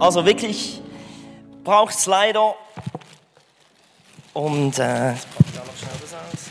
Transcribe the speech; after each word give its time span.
Also 0.00 0.24
wirklich 0.24 0.80
braucht 1.64 1.94
es 1.94 2.06
leider. 2.06 2.54
Und 4.32 4.78
äh, 4.78 5.10
jetzt 5.10 5.28
packe 5.34 5.44
ich 5.44 5.54
da 5.54 5.64
noch 5.64 5.76
schnell 5.76 5.90
das 6.00 6.14
aus. 6.14 6.50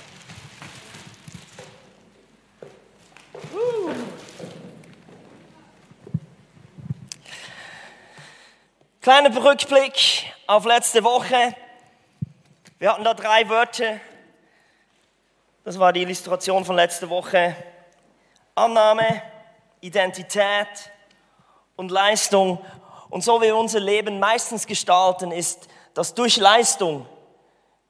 Kleiner 9.01 9.43
Rückblick 9.43 10.33
auf 10.47 10.65
letzte 10.65 11.01
Woche. 11.05 11.55
Wir 12.79 12.91
hatten 12.91 13.05
da 13.05 13.13
drei 13.13 13.47
Wörter. 13.47 14.01
Das 15.63 15.79
war 15.79 15.93
die 15.93 16.01
Illustration 16.01 16.65
von 16.65 16.75
letzter 16.75 17.09
Woche. 17.09 17.55
Annahme, 18.55 19.21
Identität 19.79 20.91
und 21.77 21.91
Leistung. 21.91 22.59
Und 23.09 23.23
so 23.23 23.41
wie 23.41 23.45
wir 23.45 23.55
unser 23.55 23.79
Leben 23.79 24.19
meistens 24.19 24.67
gestalten, 24.67 25.31
ist, 25.31 25.67
dass 25.93 26.13
durch 26.13 26.37
Leistung 26.37 27.05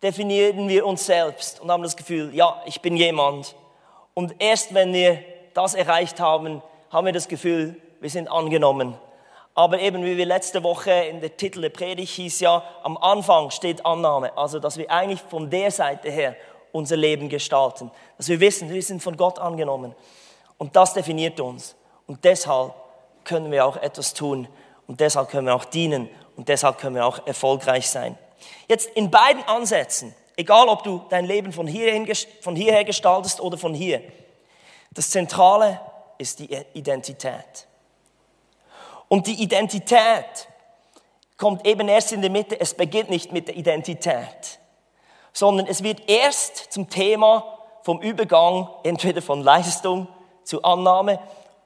definieren 0.02 0.68
wir 0.68 0.86
uns 0.86 1.06
selbst 1.06 1.60
und 1.60 1.72
haben 1.72 1.84
das 1.84 1.98
Gefühl, 1.98 2.34
ja, 2.34 2.62
ich 2.66 2.82
bin 2.82 2.96
jemand. 2.96 3.56
Und 4.14 4.36
erst 4.40 4.74
wenn 4.74 4.94
wir 4.94 5.24
das 5.54 5.74
erreicht 5.74 6.20
haben, 6.20 6.62
haben 6.92 7.06
wir 7.06 7.14
das 7.14 7.28
Gefühl, 7.28 7.82
wir 8.00 8.10
sind 8.10 8.28
angenommen. 8.30 8.98
Aber 9.56 9.80
eben 9.80 10.06
wie 10.06 10.18
wir 10.18 10.26
letzte 10.28 10.62
Woche 10.64 10.92
in 10.92 11.20
der 11.20 11.36
Titel 11.36 11.62
der 11.62 11.70
Predigt 11.70 12.14
hieß 12.14 12.42
ja, 12.42 12.64
am 12.84 12.96
Anfang 12.98 13.50
steht 13.50 13.84
Annahme. 13.86 14.38
Also, 14.38 14.60
dass 14.60 14.78
wir 14.78 14.90
eigentlich 14.92 15.20
von 15.20 15.50
der 15.50 15.72
Seite 15.72 16.12
her 16.12 16.36
unser 16.72 16.96
Leben 16.96 17.28
gestalten. 17.28 17.90
Dass 18.18 18.30
wir 18.30 18.40
wissen, 18.40 18.70
wir 18.70 18.84
sind 18.84 19.02
von 19.02 19.18
Gott 19.18 19.40
angenommen. 19.40 19.96
Und 20.60 20.76
das 20.76 20.94
definiert 20.94 21.40
uns. 21.40 21.76
Und 22.06 22.24
deshalb 22.24 22.74
können 23.24 23.52
wir 23.52 23.66
auch 23.66 23.78
etwas 23.78 24.14
tun. 24.14 24.48
Und 24.88 25.02
deshalb 25.02 25.30
können 25.30 25.48
wir 25.48 25.56
auch 25.56 25.66
dienen. 25.66 26.10
Und 26.36 26.50
deshalb 26.50 26.78
können 26.78 26.96
wir 26.96 27.06
auch 27.06 27.26
erfolgreich 27.28 27.90
sein. 27.90 28.18
Jetzt 28.68 28.90
in 28.92 29.12
beiden 29.12 29.44
Ansätzen, 29.44 30.16
egal 30.36 30.70
ob 30.70 30.84
du 30.84 31.04
dein 31.10 31.26
Leben 31.26 31.52
von, 31.52 31.68
hierhin, 31.68 32.08
von 32.42 32.56
hierher 32.56 32.84
gestaltest 32.84 33.42
oder 33.42 33.58
von 33.58 33.74
hier, 33.74 34.02
das 34.92 35.10
Zentrale 35.10 35.80
ist 36.18 36.40
die 36.40 36.50
Identität. 36.74 37.68
Und 39.08 39.28
die 39.28 39.42
Identität 39.42 40.48
kommt 41.38 41.66
eben 41.66 41.88
erst 41.88 42.12
in 42.12 42.22
der 42.22 42.32
Mitte, 42.32 42.60
es 42.60 42.74
beginnt 42.74 43.10
nicht 43.10 43.32
mit 43.32 43.48
der 43.48 43.56
Identität, 43.56 44.60
sondern 45.34 45.68
es 45.68 45.84
wird 45.84 46.10
erst 46.10 46.72
zum 46.74 46.90
Thema 46.90 47.58
vom 47.84 48.02
Übergang 48.02 48.70
entweder 48.84 49.22
von 49.22 49.44
Leistung 49.44 50.08
zu 50.44 50.64
Annahme 50.64 51.20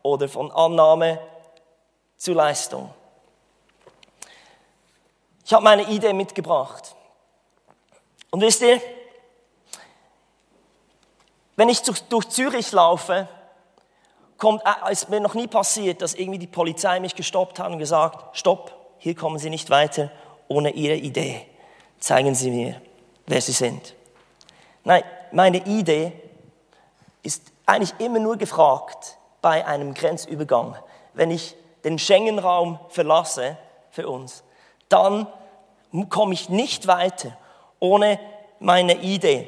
oder 0.03 0.27
von 0.27 0.51
Annahme 0.51 1.19
zu 2.17 2.33
Leistung. 2.33 2.93
Ich 5.45 5.53
habe 5.53 5.63
meine 5.63 5.83
Idee 5.89 6.13
mitgebracht. 6.13 6.95
Und 8.29 8.41
wisst 8.41 8.61
ihr, 8.61 8.81
wenn 11.55 11.69
ich 11.69 11.81
durch 11.81 12.29
Zürich 12.29 12.71
laufe, 12.71 13.27
kommt, 14.37 14.63
äh, 14.65 14.91
ist 14.91 15.09
mir 15.09 15.19
noch 15.19 15.35
nie 15.35 15.47
passiert, 15.47 16.01
dass 16.01 16.15
irgendwie 16.15 16.39
die 16.39 16.47
Polizei 16.47 16.99
mich 16.99 17.15
gestoppt 17.15 17.59
hat 17.59 17.71
und 17.71 17.77
gesagt, 17.77 18.37
stopp, 18.37 18.73
hier 18.97 19.15
kommen 19.15 19.37
Sie 19.37 19.49
nicht 19.49 19.69
weiter 19.69 20.11
ohne 20.47 20.71
Ihre 20.71 20.95
Idee. 20.95 21.45
Zeigen 21.99 22.33
Sie 22.33 22.49
mir, 22.49 22.81
wer 23.27 23.41
Sie 23.41 23.51
sind. 23.51 23.95
Nein, 24.83 25.03
meine 25.31 25.57
Idee 25.65 26.13
ist 27.21 27.43
eigentlich 27.65 27.93
immer 27.99 28.19
nur 28.19 28.37
gefragt 28.37 29.17
bei 29.41 29.65
einem 29.65 29.93
Grenzübergang. 29.93 30.75
Wenn 31.13 31.29
ich 31.29 31.55
den 31.83 31.99
Schengen-Raum 31.99 32.79
verlasse 32.89 33.57
für 33.91 34.09
uns, 34.09 34.43
dann 34.89 35.27
komme 36.09 36.33
ich 36.33 36.49
nicht 36.49 36.87
weiter 36.87 37.37
ohne 37.79 38.19
meine 38.59 38.95
Idee. 39.01 39.47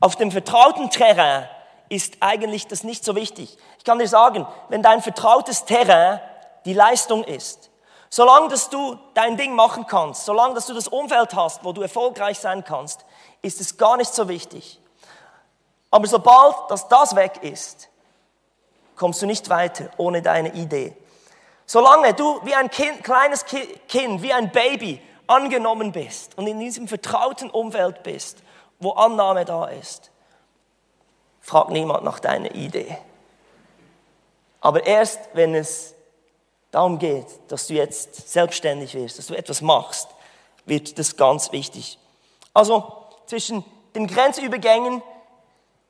Auf 0.00 0.16
dem 0.16 0.30
vertrauten 0.30 0.90
Terrain 0.90 1.48
ist 1.88 2.16
eigentlich 2.20 2.66
das 2.66 2.84
nicht 2.84 3.04
so 3.04 3.14
wichtig. 3.14 3.56
Ich 3.78 3.84
kann 3.84 3.98
dir 3.98 4.08
sagen, 4.08 4.46
wenn 4.68 4.82
dein 4.82 5.02
vertrautes 5.02 5.64
Terrain 5.64 6.20
die 6.64 6.72
Leistung 6.72 7.22
ist, 7.24 7.70
solange 8.10 8.48
dass 8.48 8.68
du 8.68 8.98
dein 9.14 9.36
Ding 9.36 9.54
machen 9.54 9.86
kannst, 9.86 10.24
solange 10.24 10.54
dass 10.54 10.66
du 10.66 10.74
das 10.74 10.88
Umfeld 10.88 11.34
hast, 11.34 11.64
wo 11.64 11.72
du 11.72 11.82
erfolgreich 11.82 12.38
sein 12.38 12.64
kannst, 12.64 13.04
ist 13.42 13.60
es 13.60 13.76
gar 13.76 13.96
nicht 13.96 14.12
so 14.12 14.28
wichtig. 14.28 14.80
Aber 15.90 16.06
sobald 16.06 16.54
dass 16.68 16.88
das 16.88 17.14
weg 17.14 17.42
ist, 17.42 17.88
kommst 18.96 19.22
du 19.22 19.26
nicht 19.26 19.48
weiter 19.48 19.90
ohne 19.96 20.22
deine 20.22 20.54
Idee. 20.54 20.96
Solange 21.66 22.14
du 22.14 22.40
wie 22.44 22.54
ein 22.54 22.70
kind, 22.70 23.02
kleines 23.04 23.44
Kind, 23.44 24.22
wie 24.22 24.32
ein 24.32 24.50
Baby 24.50 25.00
angenommen 25.26 25.92
bist 25.92 26.36
und 26.36 26.46
in 26.46 26.60
diesem 26.60 26.88
vertrauten 26.88 27.50
Umfeld 27.50 28.02
bist, 28.02 28.38
wo 28.78 28.92
Annahme 28.92 29.44
da 29.44 29.66
ist, 29.66 30.10
fragt 31.40 31.70
niemand 31.70 32.04
nach 32.04 32.18
deiner 32.18 32.54
Idee. 32.54 32.98
Aber 34.60 34.84
erst 34.84 35.20
wenn 35.32 35.54
es 35.54 35.94
darum 36.70 36.98
geht, 36.98 37.26
dass 37.48 37.68
du 37.68 37.74
jetzt 37.74 38.30
selbstständig 38.30 38.94
wirst, 38.94 39.18
dass 39.18 39.28
du 39.28 39.34
etwas 39.34 39.62
machst, 39.62 40.08
wird 40.64 40.98
das 40.98 41.16
ganz 41.16 41.52
wichtig. 41.52 41.98
Also 42.52 42.92
zwischen 43.26 43.64
den 43.94 44.06
Grenzübergängen 44.06 45.02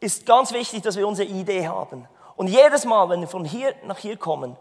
ist 0.00 0.26
ganz 0.26 0.52
wichtig, 0.52 0.82
dass 0.82 0.96
wir 0.96 1.08
unsere 1.08 1.28
Idee 1.28 1.66
haben. 1.66 2.06
Und 2.36 2.48
jedes 2.48 2.84
Mal, 2.84 3.08
wenn 3.08 3.20
wir 3.20 3.28
von 3.28 3.44
hier 3.44 3.74
nach 3.84 3.98
hier 3.98 4.16
kommen, 4.16 4.56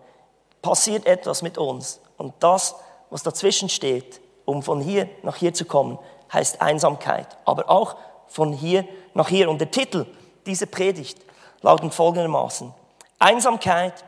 passiert 0.62 1.06
etwas 1.06 1.41
mit 1.41 1.58
uns. 1.58 2.00
Und 2.18 2.34
das, 2.40 2.75
was 3.09 3.22
dazwischen 3.22 3.69
steht, 3.69 4.22
um 4.46 4.64
von 4.64 4.82
hier 4.82 5.10
nach 5.24 5.36
hier 5.36 5.54
zu 5.54 5.66
kommen, 5.66 6.00
heißt 6.32 6.62
Einsamkeit. 6.62 7.28
Aber 7.46 7.70
auch 7.70 7.98
von 8.28 8.54
hier 8.54 8.88
nach 9.14 9.28
hier. 9.30 9.50
Und 9.50 9.60
der 9.60 9.72
Titel 9.72 10.06
dieser 10.46 10.68
Predigt 10.68 11.18
lautet 11.62 11.94
folgendermaßen. 11.94 12.74
Einsamkeit 13.20 14.06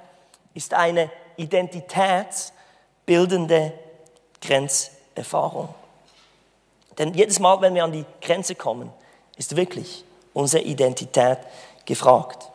ist 0.53 0.73
eine 0.73 1.09
identitätsbildende 1.37 3.73
Grenzerfahrung. 4.41 5.69
Denn 6.97 7.13
jedes 7.13 7.39
Mal, 7.39 7.61
wenn 7.61 7.75
wir 7.75 7.83
an 7.83 7.91
die 7.91 8.05
Grenze 8.21 8.55
kommen, 8.55 8.91
ist 9.37 9.55
wirklich 9.55 10.03
unsere 10.33 10.63
Identität 10.63 11.37
gefragt. 11.85 12.49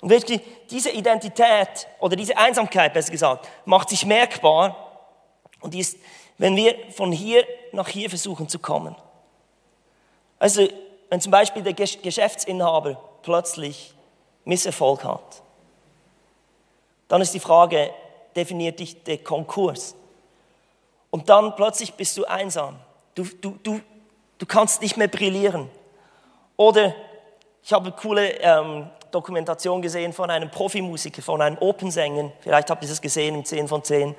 Und 0.00 0.10
wirklich, 0.10 0.42
diese 0.70 0.90
Identität 0.90 1.86
oder 2.00 2.16
diese 2.16 2.36
Einsamkeit, 2.36 2.92
besser 2.92 3.12
gesagt, 3.12 3.48
macht 3.64 3.88
sich 3.88 4.04
merkbar 4.04 4.76
und 5.60 5.74
die 5.74 5.80
ist, 5.80 5.96
wenn 6.38 6.56
wir 6.56 6.74
von 6.90 7.12
hier 7.12 7.46
nach 7.72 7.88
hier 7.88 8.08
versuchen 8.08 8.48
zu 8.48 8.58
kommen. 8.58 8.94
Also 10.38 10.68
wenn 11.08 11.20
zum 11.20 11.32
Beispiel 11.32 11.62
der 11.62 11.72
Geschäftsinhaber 11.72 13.00
plötzlich 13.22 13.94
Misserfolg 14.44 15.04
hat, 15.04 15.42
dann 17.08 17.20
ist 17.20 17.34
die 17.34 17.40
Frage, 17.40 17.90
definiert 18.34 18.80
dich 18.80 19.02
der 19.04 19.18
Konkurs? 19.18 19.94
Und 21.10 21.28
dann 21.28 21.54
plötzlich 21.56 21.94
bist 21.94 22.16
du 22.18 22.24
einsam. 22.24 22.76
Du, 23.14 23.24
du, 23.40 23.58
du, 23.62 23.80
du 24.38 24.46
kannst 24.46 24.82
nicht 24.82 24.96
mehr 24.96 25.08
brillieren. 25.08 25.70
Oder 26.56 26.94
ich 27.62 27.72
habe 27.72 27.86
eine 27.86 27.96
coole 27.96 28.28
ähm, 28.40 28.90
Dokumentation 29.10 29.80
gesehen 29.80 30.12
von 30.12 30.30
einem 30.30 30.50
Profimusiker, 30.50 31.22
von 31.22 31.40
einem 31.40 31.56
Opensänger. 31.58 32.32
Vielleicht 32.40 32.70
habt 32.70 32.82
ihr 32.82 32.88
das 32.88 33.00
gesehen 33.00 33.34
im 33.34 33.44
10 33.44 33.68
von 33.68 33.82
10. 33.82 34.14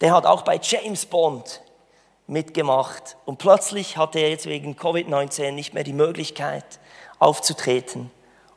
Der 0.00 0.14
hat 0.14 0.26
auch 0.26 0.42
bei 0.42 0.58
James 0.62 1.06
Bond 1.06 1.60
mitgemacht. 2.26 3.16
Und 3.26 3.38
plötzlich 3.38 3.96
hatte 3.96 4.18
er 4.18 4.30
jetzt 4.30 4.46
wegen 4.46 4.74
Covid-19 4.74 5.52
nicht 5.52 5.74
mehr 5.74 5.84
die 5.84 5.92
Möglichkeit 5.92 6.64
aufzutreten. 7.18 8.10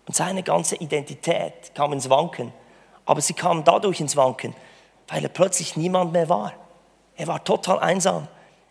Und 0.07 0.15
seine 0.15 0.43
ganze 0.43 0.75
Identität 0.75 1.75
kam 1.75 1.91
ins 1.91 2.09
Wanken. 2.09 2.53
Aber 3.05 3.19
sie 3.19 3.33
kam 3.33 3.63
dadurch 3.63 3.99
ins 3.99 4.15
Wanken, 4.15 4.55
weil 5.07 5.23
er 5.23 5.29
plötzlich 5.29 5.75
niemand 5.75 6.13
mehr 6.13 6.29
war. 6.29 6.53
Er 7.15 7.27
war 7.27 7.43
total 7.43 7.79
einsam. 7.79 8.27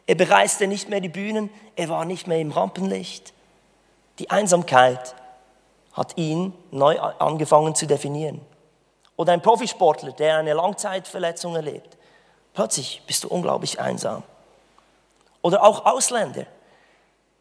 Er 0.06 0.14
bereiste 0.14 0.66
nicht 0.66 0.88
mehr 0.88 1.00
die 1.00 1.08
Bühnen, 1.08 1.50
er 1.76 1.88
war 1.88 2.04
nicht 2.04 2.26
mehr 2.26 2.38
im 2.38 2.50
Rampenlicht. 2.50 3.32
Die 4.18 4.30
Einsamkeit 4.30 5.14
hat 5.92 6.16
ihn 6.16 6.52
neu 6.70 6.98
angefangen 6.98 7.75
zu 7.75 7.86
definieren. 7.86 8.40
Oder 9.16 9.34
ein 9.34 9.42
Profisportler, 9.42 10.12
der 10.12 10.38
eine 10.38 10.54
Langzeitverletzung 10.54 11.54
erlebt. 11.54 11.98
Plötzlich 12.54 13.02
bist 13.06 13.25
du 13.25 13.28
unglaublich 13.28 13.81
einsam. 13.81 14.22
Oder 15.40 15.62
auch 15.62 15.84
Ausländer. 15.87 16.46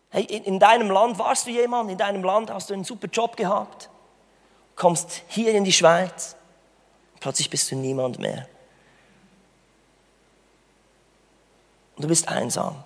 Hey, 0.09 0.23
in 0.23 0.59
deinem 0.59 0.89
Land 0.91 1.19
warst 1.19 1.47
du 1.47 1.51
jemand, 1.51 1.89
in 1.89 1.97
deinem 1.97 2.23
Land 2.23 2.51
hast 2.51 2.69
du 2.69 2.73
einen 2.73 2.83
super 2.83 3.07
Job 3.07 3.37
gehabt, 3.37 3.89
kommst 4.75 5.21
hier 5.27 5.53
in 5.53 5.63
die 5.63 5.71
Schweiz, 5.71 6.35
plötzlich 7.21 7.49
bist 7.49 7.71
du 7.71 7.75
niemand 7.75 8.19
mehr. 8.19 8.45
Und 11.95 12.03
du 12.03 12.07
bist 12.09 12.27
einsam. 12.27 12.83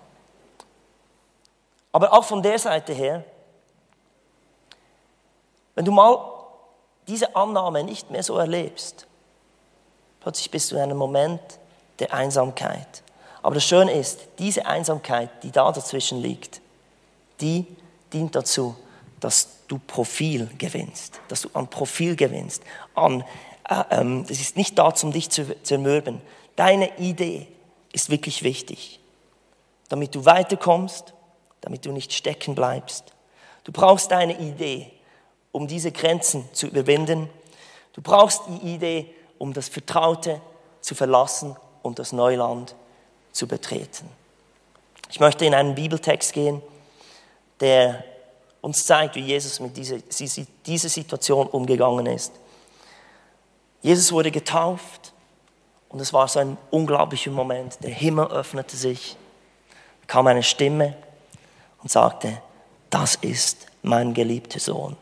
Aber 1.90 2.12
auch 2.12 2.24
von 2.24 2.42
der 2.42 2.58
Seite 2.58 2.92
her, 2.92 3.24
wenn 5.74 5.84
du 5.84 5.90
mal 5.90 6.32
diese 7.08 7.34
Annahme 7.34 7.82
nicht 7.82 8.10
mehr 8.10 8.22
so 8.22 8.36
erlebst, 8.36 9.06
plötzlich 10.20 10.50
bist 10.50 10.70
du 10.70 10.76
in 10.76 10.82
einem 10.82 10.98
Moment 10.98 11.40
der 11.98 12.12
Einsamkeit. 12.12 13.02
Aber 13.42 13.54
das 13.54 13.64
Schöne 13.64 13.92
ist, 13.92 14.20
diese 14.38 14.66
Einsamkeit, 14.66 15.30
die 15.42 15.52
da 15.52 15.70
dazwischen 15.70 16.20
liegt, 16.20 16.60
die 17.40 17.66
dient 18.12 18.34
dazu, 18.34 18.74
dass 19.20 19.48
du 19.68 19.78
Profil 19.78 20.50
gewinnst, 20.58 21.20
dass 21.28 21.42
du 21.42 21.50
an 21.52 21.68
Profil 21.68 22.16
gewinnst. 22.16 22.62
An, 22.94 23.22
äh, 23.68 23.84
ähm, 23.90 24.26
das 24.26 24.40
ist 24.40 24.56
nicht 24.56 24.78
da, 24.78 24.92
um 25.02 25.12
dich 25.12 25.30
zu 25.30 25.62
zermürben. 25.62 26.20
Deine 26.56 26.98
Idee 26.98 27.46
ist 27.92 28.10
wirklich 28.10 28.42
wichtig, 28.42 29.00
damit 29.88 30.14
du 30.14 30.24
weiterkommst, 30.24 31.14
damit 31.60 31.86
du 31.86 31.92
nicht 31.92 32.12
stecken 32.12 32.54
bleibst. 32.54 33.12
Du 33.64 33.72
brauchst 33.72 34.10
deine 34.10 34.38
Idee, 34.38 34.90
um 35.52 35.66
diese 35.66 35.92
Grenzen 35.92 36.48
zu 36.52 36.66
überwinden. 36.66 37.28
Du 37.92 38.02
brauchst 38.02 38.42
die 38.48 38.74
Idee, 38.74 39.14
um 39.38 39.52
das 39.52 39.68
Vertraute 39.68 40.40
zu 40.80 40.94
verlassen 40.94 41.56
und 41.86 41.98
das 41.98 42.12
Neuland 42.12 42.74
zu 43.32 43.46
betreten. 43.46 44.08
Ich 45.10 45.20
möchte 45.20 45.44
in 45.44 45.54
einen 45.54 45.74
Bibeltext 45.74 46.32
gehen, 46.32 46.60
der 47.60 48.04
uns 48.60 48.84
zeigt, 48.84 49.14
wie 49.14 49.20
Jesus 49.20 49.60
mit 49.60 49.76
dieser, 49.76 49.98
dieser 50.66 50.88
Situation 50.88 51.46
umgegangen 51.46 52.06
ist. 52.06 52.32
Jesus 53.82 54.10
wurde 54.10 54.30
getauft 54.30 55.12
und 55.88 56.00
es 56.00 56.12
war 56.12 56.26
so 56.26 56.40
ein 56.40 56.58
unglaublicher 56.70 57.30
Moment. 57.30 57.78
Der 57.82 57.90
Himmel 57.90 58.26
öffnete 58.26 58.76
sich, 58.76 59.16
kam 60.06 60.26
eine 60.26 60.42
Stimme 60.42 60.96
und 61.82 61.90
sagte, 61.90 62.42
das 62.90 63.14
ist 63.16 63.66
mein 63.82 64.12
geliebter 64.12 64.58
Sohn, 64.58 64.96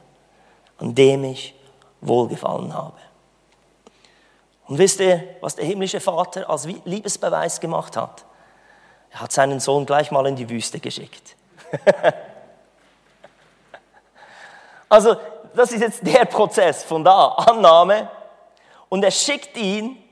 an 0.79 0.95
dem 0.95 1.25
ich 1.25 1.55
wohlgefallen 2.03 2.75
habe. 2.75 2.99
Und 4.67 4.79
wisst 4.79 5.01
ihr, 5.01 5.37
was 5.41 5.57
der 5.57 5.65
himmlische 5.65 6.01
Vater 6.01 6.49
als 6.49 6.67
Liebesbeweis 6.85 7.61
gemacht 7.61 7.97
hat? 7.97 8.25
Er 9.11 9.21
hat 9.21 9.33
seinen 9.33 9.61
Sohn 9.61 9.87
gleich 9.87 10.11
mal 10.11 10.27
in 10.27 10.37
die 10.37 10.49
Wüste 10.49 10.81
geschickt. 10.81 11.37
also, 14.89 15.17
das 15.55 15.73
ist 15.73 15.81
jetzt 15.81 16.07
der 16.07 16.25
Prozess 16.25 16.83
von 16.83 17.05
da, 17.05 17.29
Annahme. 17.29 18.11
Und 18.89 19.05
er 19.05 19.11
schickt 19.11 19.57
ihn, 19.57 20.03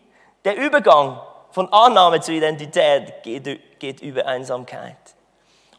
der 0.44 0.56
Übergang 0.56 1.20
von 1.50 1.72
Annahme 1.72 2.20
zu 2.20 2.32
Identität 2.32 3.22
geht, 3.22 3.78
geht 3.78 4.00
über 4.00 4.26
Einsamkeit. 4.26 4.96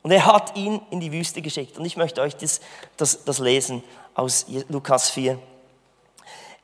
Und 0.01 0.11
er 0.11 0.25
hat 0.25 0.55
ihn 0.57 0.81
in 0.89 0.99
die 0.99 1.11
Wüste 1.11 1.41
geschickt. 1.41 1.77
Und 1.77 1.85
ich 1.85 1.95
möchte 1.95 2.21
euch 2.21 2.35
das, 2.35 2.59
das, 2.97 3.23
das 3.23 3.39
lesen 3.39 3.83
aus 4.15 4.45
Lukas 4.67 5.09
4. 5.09 5.39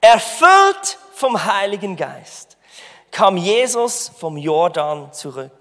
Erfüllt 0.01 0.97
vom 1.19 1.45
Heiligen 1.45 1.97
Geist 1.97 2.57
kam 3.11 3.35
Jesus 3.35 4.09
vom 4.17 4.37
Jordan 4.37 5.11
zurück. 5.11 5.51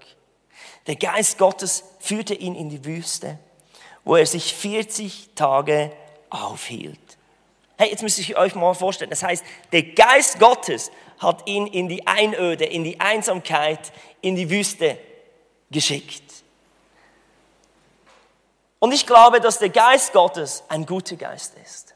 Der 0.87 0.95
Geist 0.95 1.37
Gottes 1.37 1.83
führte 1.99 2.33
ihn 2.33 2.55
in 2.55 2.69
die 2.69 2.85
Wüste, 2.85 3.37
wo 4.05 4.15
er 4.15 4.25
sich 4.25 4.53
40 4.53 5.31
Tage 5.35 5.91
aufhielt. 6.29 6.99
Hey, 7.77 7.89
jetzt 7.89 8.03
müsst 8.03 8.19
ihr 8.27 8.37
euch 8.37 8.55
mal 8.55 8.73
vorstellen, 8.73 9.09
das 9.09 9.23
heißt, 9.23 9.43
der 9.71 9.83
Geist 9.83 10.39
Gottes 10.39 10.91
hat 11.17 11.47
ihn 11.47 11.67
in 11.67 11.89
die 11.89 12.07
Einöde, 12.07 12.65
in 12.65 12.83
die 12.83 12.99
Einsamkeit, 12.99 13.91
in 14.21 14.35
die 14.35 14.49
Wüste 14.49 14.97
geschickt. 15.71 16.23
Und 18.79 18.93
ich 18.93 19.05
glaube, 19.05 19.41
dass 19.41 19.59
der 19.59 19.69
Geist 19.69 20.13
Gottes 20.13 20.63
ein 20.69 20.85
guter 20.85 21.17
Geist 21.17 21.55
ist 21.63 21.95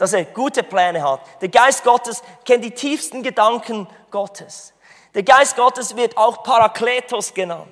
dass 0.00 0.14
er 0.14 0.24
gute 0.24 0.62
Pläne 0.62 1.02
hat. 1.02 1.20
Der 1.42 1.50
Geist 1.50 1.84
Gottes 1.84 2.22
kennt 2.46 2.64
die 2.64 2.70
tiefsten 2.70 3.22
Gedanken 3.22 3.86
Gottes. 4.10 4.72
Der 5.12 5.22
Geist 5.22 5.56
Gottes 5.56 5.94
wird 5.94 6.16
auch 6.16 6.42
Parakletos 6.42 7.34
genannt, 7.34 7.68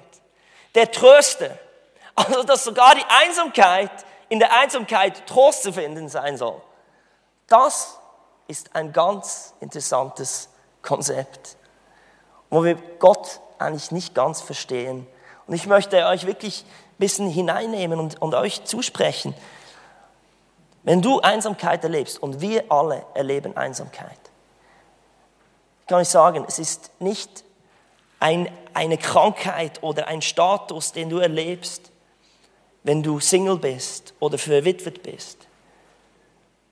der 0.75 0.91
Tröster. 0.91 1.59
Also, 2.15 2.43
dass 2.43 2.65
sogar 2.65 2.95
die 2.95 3.05
Einsamkeit, 3.09 3.91
in 4.29 4.41
der 4.41 4.55
Einsamkeit 4.59 5.27
Trost 5.27 5.63
zu 5.63 5.73
finden 5.73 6.11
sein 6.11 6.37
soll. 6.37 6.61
Das 7.47 7.99
ist 8.47 8.75
ein 8.77 8.93
ganz 8.93 9.55
interessantes 9.61 10.51
Konzept, 10.83 11.57
wo 12.51 12.63
wir 12.63 12.75
Gott 12.99 13.41
eigentlich 13.59 13.91
nicht 13.91 14.15
ganz 14.15 14.43
verstehen. 14.43 15.07
Und 15.47 15.55
ich 15.55 15.67
möchte 15.67 16.05
euch 16.05 16.27
wirklich 16.27 16.65
ein 16.65 16.99
bisschen 16.99 17.31
hineinnehmen 17.31 17.99
und, 17.99 18.21
und 18.21 18.35
euch 18.35 18.65
zusprechen. 18.65 19.35
Wenn 20.83 21.03
du 21.03 21.21
Einsamkeit 21.21 21.83
erlebst 21.85 22.23
und 22.23 22.41
wir 22.41 22.71
alle 22.71 23.05
erleben 23.15 23.57
Einsamkeit, 23.57 24.19
kann 25.87 26.03
ich 26.03 26.09
sagen, 26.09 26.45
es 26.47 26.59
ist 26.59 26.91
nicht 27.01 27.45
ein, 28.21 28.51
eine 28.75 28.99
Krankheit 28.99 29.83
oder 29.83 30.07
ein 30.07 30.23
Status, 30.23 30.93
den 30.93 31.09
du 31.09 31.19
erlebst, 31.19 31.91
wenn 32.83 33.03
du 33.03 33.21
Single 33.21 33.59
bist 33.59 34.15
oder 34.21 34.39
verwitwet 34.39 35.03
bist. 35.03 35.47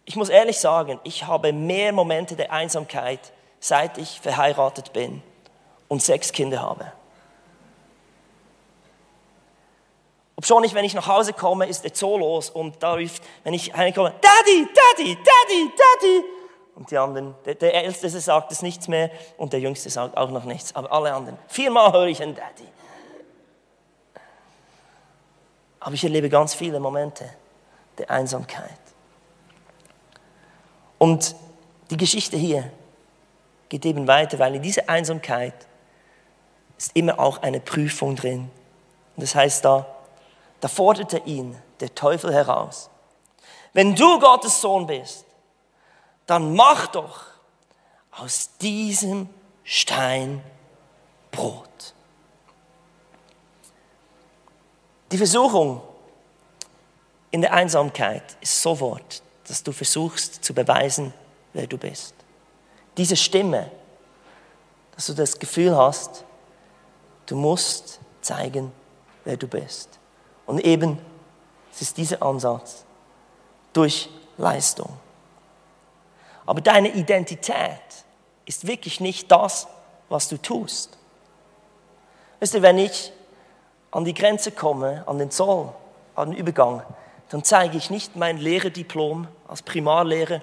Ich 0.04 0.16
muss 0.16 0.28
ehrlich 0.28 0.58
sagen, 0.58 1.00
ich 1.02 1.26
habe 1.26 1.52
mehr 1.52 1.92
Momente 1.92 2.36
der 2.36 2.52
Einsamkeit, 2.52 3.20
seit 3.58 3.98
ich 3.98 4.20
verheiratet 4.20 4.92
bin 4.92 5.22
und 5.88 6.02
sechs 6.02 6.32
Kinder 6.32 6.62
habe. 6.62 6.92
Ob 10.36 10.44
schon 10.44 10.60
nicht, 10.60 10.74
wenn 10.74 10.84
ich 10.84 10.92
nach 10.92 11.06
Hause 11.06 11.32
komme, 11.32 11.66
ist 11.66 11.82
der 11.82 11.92
Zoo 11.94 12.18
los 12.18 12.50
und 12.50 12.82
da 12.82 12.94
ruft, 12.94 13.22
wenn 13.42 13.54
ich 13.54 13.74
heimkomme, 13.74 14.12
Daddy, 14.20 14.66
Daddy, 14.66 15.16
Daddy, 15.16 15.70
Daddy. 15.70 16.24
Und 16.74 16.90
die 16.90 16.98
anderen, 16.98 17.34
der, 17.46 17.54
der 17.54 17.72
Älteste 17.72 18.20
sagt 18.20 18.52
es 18.52 18.60
nichts 18.60 18.86
mehr 18.86 19.10
und 19.38 19.54
der 19.54 19.60
Jüngste 19.60 19.88
sagt 19.88 20.14
auch 20.18 20.30
noch 20.30 20.44
nichts, 20.44 20.76
aber 20.76 20.92
alle 20.92 21.14
anderen. 21.14 21.38
Viermal 21.48 21.90
höre 21.90 22.06
ich 22.06 22.22
ein 22.22 22.34
Daddy. 22.34 22.68
Aber 25.80 25.94
ich 25.94 26.04
erlebe 26.04 26.28
ganz 26.28 26.52
viele 26.52 26.80
Momente 26.80 27.30
der 27.96 28.10
Einsamkeit. 28.10 28.78
Und 30.98 31.34
die 31.88 31.96
Geschichte 31.96 32.36
hier 32.36 32.70
geht 33.70 33.86
eben 33.86 34.06
weiter, 34.06 34.38
weil 34.38 34.54
in 34.54 34.62
dieser 34.62 34.88
Einsamkeit 34.88 35.54
ist 36.76 36.94
immer 36.94 37.18
auch 37.18 37.40
eine 37.40 37.60
Prüfung 37.60 38.16
drin. 38.16 38.50
Und 39.16 39.22
das 39.22 39.34
heißt 39.34 39.64
da, 39.64 39.86
da 40.60 40.68
forderte 40.68 41.18
ihn 41.18 41.56
der 41.80 41.94
Teufel 41.94 42.32
heraus. 42.32 42.90
Wenn 43.72 43.94
du 43.94 44.18
Gottes 44.18 44.60
Sohn 44.60 44.86
bist, 44.86 45.24
dann 46.26 46.54
mach 46.54 46.86
doch 46.88 47.24
aus 48.10 48.50
diesem 48.60 49.28
Stein 49.64 50.42
Brot. 51.30 51.94
Die 55.12 55.18
Versuchung 55.18 55.82
in 57.30 57.42
der 57.42 57.52
Einsamkeit 57.52 58.36
ist 58.40 58.60
sofort, 58.62 59.22
dass 59.46 59.62
du 59.62 59.72
versuchst 59.72 60.44
zu 60.44 60.54
beweisen, 60.54 61.12
wer 61.52 61.66
du 61.66 61.78
bist. 61.78 62.14
Diese 62.96 63.16
Stimme, 63.16 63.70
dass 64.94 65.06
du 65.06 65.12
das 65.12 65.38
Gefühl 65.38 65.76
hast, 65.76 66.24
du 67.26 67.36
musst 67.36 68.00
zeigen, 68.22 68.72
wer 69.24 69.36
du 69.36 69.46
bist. 69.46 69.98
Und 70.46 70.60
eben, 70.64 70.98
es 71.72 71.82
ist 71.82 71.96
dieser 71.96 72.22
Ansatz 72.22 72.84
durch 73.72 74.08
Leistung. 74.38 74.88
Aber 76.46 76.60
deine 76.60 76.94
Identität 76.94 77.80
ist 78.44 78.66
wirklich 78.66 79.00
nicht 79.00 79.30
das, 79.30 79.66
was 80.08 80.28
du 80.28 80.36
tust. 80.38 80.96
Weißt 82.40 82.54
du, 82.54 82.62
wenn 82.62 82.78
ich 82.78 83.12
an 83.90 84.04
die 84.04 84.14
Grenze 84.14 84.52
komme, 84.52 85.02
an 85.06 85.18
den 85.18 85.30
Zoll, 85.30 85.72
an 86.14 86.30
den 86.30 86.38
Übergang, 86.38 86.82
dann 87.30 87.42
zeige 87.42 87.76
ich 87.76 87.90
nicht 87.90 88.14
mein 88.14 88.38
Lehrerdiplom 88.38 89.26
als 89.48 89.62
Primarlehrer 89.62 90.42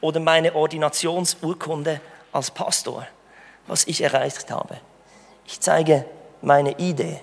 oder 0.00 0.20
meine 0.20 0.54
Ordinationsurkunde 0.54 2.00
als 2.32 2.50
Pastor, 2.50 3.06
was 3.66 3.86
ich 3.86 4.02
erreicht 4.02 4.50
habe. 4.50 4.78
Ich 5.46 5.60
zeige 5.60 6.04
meine 6.40 6.78
Idee 6.78 7.20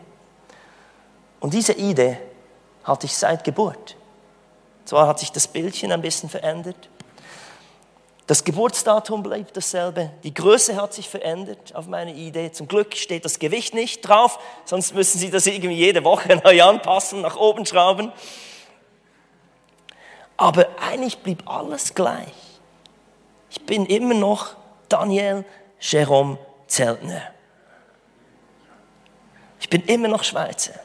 und 1.40 1.54
diese 1.54 1.74
Idee 1.74 2.18
hatte 2.84 3.06
ich 3.06 3.16
seit 3.16 3.44
Geburt. 3.44 3.96
Zwar 4.86 5.08
hat 5.08 5.20
sich 5.20 5.32
das 5.32 5.48
Bildchen 5.48 5.92
ein 5.92 6.02
bisschen 6.02 6.30
verändert, 6.30 6.90
das 8.30 8.44
Geburtsdatum 8.44 9.24
bleibt 9.24 9.58
dasselbe, 9.58 10.12
die 10.22 10.32
Größe 10.32 10.76
hat 10.76 10.94
sich 10.94 11.10
verändert 11.10 11.74
auf 11.74 11.88
meine 11.88 12.14
Idee. 12.14 12.52
Zum 12.52 12.68
Glück 12.68 12.96
steht 12.96 13.26
das 13.26 13.40
Gewicht 13.40 13.74
nicht 13.74 14.02
drauf, 14.02 14.38
sonst 14.66 14.94
müssen 14.94 15.18
Sie 15.18 15.32
das 15.32 15.48
irgendwie 15.48 15.74
jede 15.74 16.04
Woche 16.04 16.36
neu 16.44 16.62
anpassen, 16.62 17.22
nach 17.22 17.38
oben 17.38 17.66
schrauben. 17.66 18.12
Aber 20.38 20.68
eigentlich 20.80 21.18
blieb 21.18 21.50
alles 21.50 21.96
gleich. 21.96 22.32
Ich 23.50 23.66
bin 23.66 23.88
immer 23.88 24.14
noch 24.14 24.56
Daniel 24.90 25.44
Jerome 25.80 26.38
Zeltner. 26.68 27.24
Ich 29.60 29.72
bin 29.72 29.84
immer 29.86 30.08
noch 30.08 30.24
Schweizer. 30.24 30.80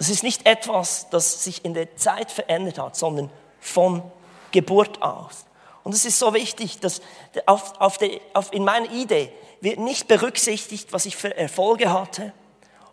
Das 0.00 0.08
ist 0.08 0.22
nicht 0.22 0.46
etwas, 0.46 1.10
das 1.10 1.44
sich 1.44 1.62
in 1.62 1.74
der 1.74 1.94
Zeit 1.94 2.30
verändert 2.30 2.78
hat, 2.78 2.96
sondern 2.96 3.30
von 3.60 4.02
Geburt 4.50 5.02
aus. 5.02 5.44
Und 5.84 5.94
es 5.94 6.06
ist 6.06 6.18
so 6.18 6.32
wichtig, 6.32 6.80
dass 6.80 7.02
auf, 7.44 7.78
auf 7.78 7.98
der, 7.98 8.18
auf, 8.32 8.50
in 8.54 8.64
meiner 8.64 8.90
Idee 8.90 9.30
wird 9.60 9.78
nicht 9.78 10.08
berücksichtigt, 10.08 10.94
was 10.94 11.04
ich 11.04 11.16
für 11.16 11.36
Erfolge 11.36 11.92
hatte 11.92 12.32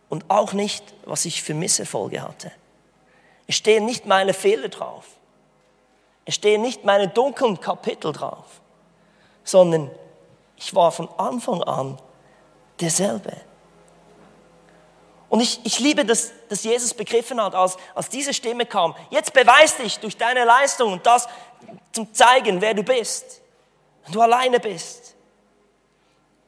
und 0.10 0.26
auch 0.28 0.52
nicht, 0.52 0.84
was 1.06 1.24
ich 1.24 1.44
für 1.44 1.54
Misserfolge 1.54 2.22
hatte. 2.22 2.52
Es 3.48 3.56
stehen 3.56 3.86
nicht 3.86 4.06
meine 4.06 4.34
Fehler 4.34 4.68
drauf. 4.68 5.06
Es 6.26 6.36
stehen 6.36 6.62
nicht 6.62 6.84
meine 6.84 7.08
dunklen 7.08 7.62
Kapitel 7.62 8.12
drauf, 8.12 8.60
sondern 9.46 9.90
ich 10.58 10.76
war 10.76 10.92
von 10.92 11.08
Anfang 11.18 11.64
an 11.64 12.02
derselbe. 12.82 13.32
Und 15.30 15.42
ich, 15.42 15.60
ich 15.64 15.80
liebe, 15.80 16.06
dass, 16.06 16.32
dass 16.48 16.64
Jesus 16.64 16.94
begriffen 16.94 17.42
hat, 17.42 17.54
als, 17.54 17.78
als 17.94 18.10
diese 18.10 18.34
Stimme 18.34 18.66
kam, 18.66 18.96
jetzt 19.10 19.34
beweis 19.34 19.76
dich 19.76 20.00
durch 20.00 20.16
deine 20.16 20.46
Leistung 20.46 20.94
und 20.94 21.06
das 21.06 21.28
zum 21.92 22.14
Zeigen, 22.14 22.62
wer 22.62 22.74
du 22.74 22.84
bist. 22.84 23.42
Wenn 24.06 24.14
du 24.14 24.22
alleine 24.22 24.60
bist. 24.60 25.16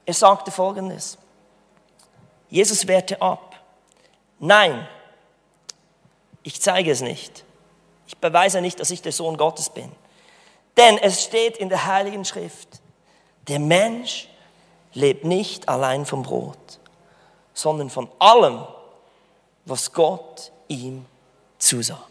Er 0.06 0.14
sagte 0.14 0.50
folgendes. 0.50 1.18
Jesus 2.50 2.88
wehrte 2.88 3.22
ab. 3.22 3.56
Nein, 4.40 4.88
ich 6.44 6.62
zeige 6.62 6.92
es 6.92 7.02
nicht. 7.02 7.44
Ich 8.08 8.18
beweise 8.18 8.62
nicht, 8.62 8.80
dass 8.80 8.90
ich 8.90 9.02
der 9.02 9.12
Sohn 9.12 9.38
Gottes 9.38 9.70
bin. 9.70 9.92
Denn 10.78 10.98
es 10.98 11.24
steht 11.24 11.58
in 11.58 11.70
der 11.70 11.86
Heiligen 11.86 12.26
Schrift, 12.26 12.82
der 13.48 13.60
Mensch 13.60 14.30
lebt 14.94 15.26
nicht 15.26 15.68
allein 15.68 16.06
vom 16.06 16.24
Brot, 16.24 16.79
sondern 17.60 17.90
von 17.90 18.10
allem, 18.20 18.66
was 19.66 19.92
Gott 19.92 20.52
ihm 20.70 21.06
zusagt. 21.58 22.06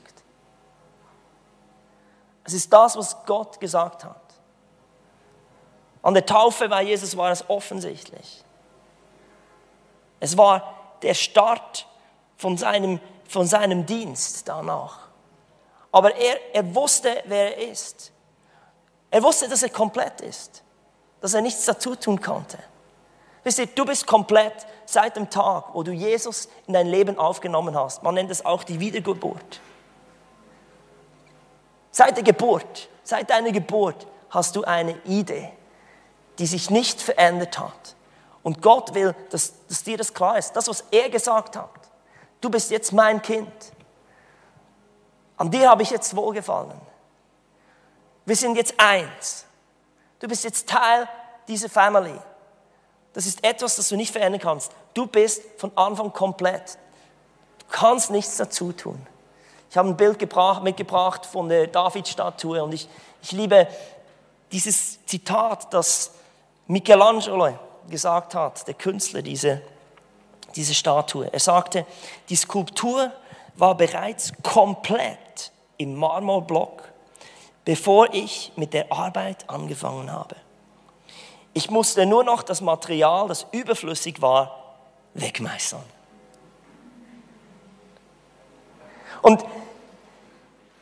Es 2.44 2.52
ist 2.52 2.70
das, 2.70 2.96
was 2.96 3.24
Gott 3.24 3.58
gesagt 3.58 4.04
hat. 4.04 4.20
An 6.02 6.12
der 6.12 6.26
Taufe 6.26 6.68
bei 6.68 6.82
Jesus 6.82 7.16
war 7.16 7.30
es 7.30 7.48
offensichtlich. 7.48 8.44
Es 10.20 10.36
war 10.36 10.74
der 11.00 11.14
Start 11.14 11.86
von 12.36 12.58
seinem, 12.58 13.00
von 13.26 13.46
seinem 13.46 13.86
Dienst 13.86 14.48
danach. 14.48 15.08
Aber 15.90 16.14
er, 16.14 16.54
er 16.54 16.74
wusste, 16.74 17.22
wer 17.24 17.56
er 17.56 17.70
ist. 17.70 18.12
Er 19.10 19.22
wusste, 19.22 19.48
dass 19.48 19.62
er 19.62 19.70
komplett 19.70 20.20
ist, 20.20 20.62
dass 21.22 21.32
er 21.32 21.40
nichts 21.40 21.64
dazu 21.64 21.94
tun 21.96 22.20
konnte. 22.20 22.58
Wisst 23.48 23.60
ihr, 23.60 23.66
du 23.66 23.86
bist 23.86 24.06
komplett 24.06 24.66
seit 24.84 25.16
dem 25.16 25.30
Tag, 25.30 25.70
wo 25.72 25.82
du 25.82 25.90
Jesus 25.90 26.50
in 26.66 26.74
dein 26.74 26.86
Leben 26.86 27.18
aufgenommen 27.18 27.74
hast. 27.74 28.02
Man 28.02 28.12
nennt 28.12 28.30
es 28.30 28.44
auch 28.44 28.62
die 28.62 28.78
Wiedergeburt. 28.78 29.62
Seit 31.90 32.18
der 32.18 32.24
Geburt, 32.24 32.90
seit 33.04 33.30
deiner 33.30 33.50
Geburt 33.50 34.06
hast 34.28 34.54
du 34.54 34.64
eine 34.64 34.98
Idee, 35.06 35.50
die 36.38 36.44
sich 36.44 36.68
nicht 36.68 37.00
verändert 37.00 37.58
hat. 37.58 37.96
Und 38.42 38.60
Gott 38.60 38.92
will, 38.92 39.14
dass, 39.30 39.54
dass 39.66 39.82
dir 39.82 39.96
das 39.96 40.12
klar 40.12 40.36
ist. 40.36 40.52
Das, 40.52 40.68
was 40.68 40.84
er 40.90 41.08
gesagt 41.08 41.56
hat. 41.56 41.70
Du 42.42 42.50
bist 42.50 42.70
jetzt 42.70 42.92
mein 42.92 43.22
Kind. 43.22 43.72
An 45.38 45.50
dir 45.50 45.70
habe 45.70 45.82
ich 45.82 45.88
jetzt 45.88 46.14
wohlgefallen. 46.14 46.78
Wir 48.26 48.36
sind 48.36 48.56
jetzt 48.56 48.74
eins. 48.76 49.46
Du 50.18 50.28
bist 50.28 50.44
jetzt 50.44 50.68
Teil 50.68 51.08
dieser 51.48 51.70
Family. 51.70 52.20
Das 53.12 53.26
ist 53.26 53.44
etwas, 53.44 53.76
das 53.76 53.88
du 53.88 53.96
nicht 53.96 54.12
verändern 54.12 54.40
kannst. 54.40 54.72
Du 54.94 55.06
bist 55.06 55.42
von 55.56 55.72
Anfang 55.76 56.12
komplett. 56.12 56.78
Du 57.58 57.66
kannst 57.70 58.10
nichts 58.10 58.36
dazu 58.36 58.72
tun. 58.72 59.04
Ich 59.70 59.76
habe 59.76 59.88
ein 59.88 59.96
Bild 59.96 60.18
gebracht, 60.18 60.62
mitgebracht 60.62 61.26
von 61.26 61.48
der 61.48 61.66
David-Statue 61.66 62.62
und 62.62 62.72
ich, 62.72 62.88
ich 63.22 63.32
liebe 63.32 63.68
dieses 64.52 65.04
Zitat, 65.04 65.72
das 65.74 66.12
Michelangelo 66.66 67.58
gesagt 67.88 68.34
hat, 68.34 68.66
der 68.66 68.74
Künstler 68.74 69.22
diese, 69.22 69.60
diese 70.54 70.74
Statue. 70.74 71.32
Er 71.32 71.40
sagte, 71.40 71.86
die 72.28 72.36
Skulptur 72.36 73.12
war 73.56 73.76
bereits 73.76 74.32
komplett 74.42 75.52
im 75.76 75.94
Marmorblock, 75.94 76.82
bevor 77.64 78.12
ich 78.12 78.52
mit 78.56 78.72
der 78.72 78.90
Arbeit 78.92 79.48
angefangen 79.48 80.10
habe. 80.10 80.36
Ich 81.58 81.70
musste 81.70 82.06
nur 82.06 82.22
noch 82.22 82.44
das 82.44 82.60
Material, 82.60 83.26
das 83.26 83.44
überflüssig 83.50 84.22
war, 84.22 84.76
wegmeistern. 85.14 85.82
Und 89.22 89.44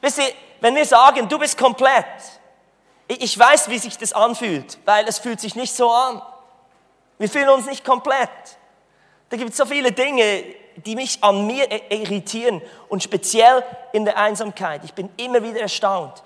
wisst 0.02 0.18
ihr, 0.18 0.26
wenn 0.60 0.74
wir 0.74 0.84
sagen, 0.84 1.30
du 1.30 1.38
bist 1.38 1.56
komplett, 1.56 2.04
ich 3.08 3.38
weiß, 3.38 3.70
wie 3.70 3.78
sich 3.78 3.96
das 3.96 4.12
anfühlt, 4.12 4.76
weil 4.84 5.08
es 5.08 5.18
fühlt 5.18 5.40
sich 5.40 5.54
nicht 5.54 5.72
so 5.72 5.90
an. 5.90 6.20
Wir 7.16 7.30
fühlen 7.30 7.48
uns 7.48 7.64
nicht 7.64 7.82
komplett. 7.82 8.28
Da 9.30 9.38
gibt 9.38 9.52
es 9.52 9.56
so 9.56 9.64
viele 9.64 9.92
Dinge, 9.92 10.44
die 10.84 10.94
mich 10.94 11.24
an 11.24 11.46
mir 11.46 11.90
irritieren 11.90 12.60
und 12.90 13.02
speziell 13.02 13.64
in 13.94 14.04
der 14.04 14.18
Einsamkeit. 14.18 14.84
Ich 14.84 14.92
bin 14.92 15.08
immer 15.16 15.42
wieder 15.42 15.60
erstaunt, 15.60 16.22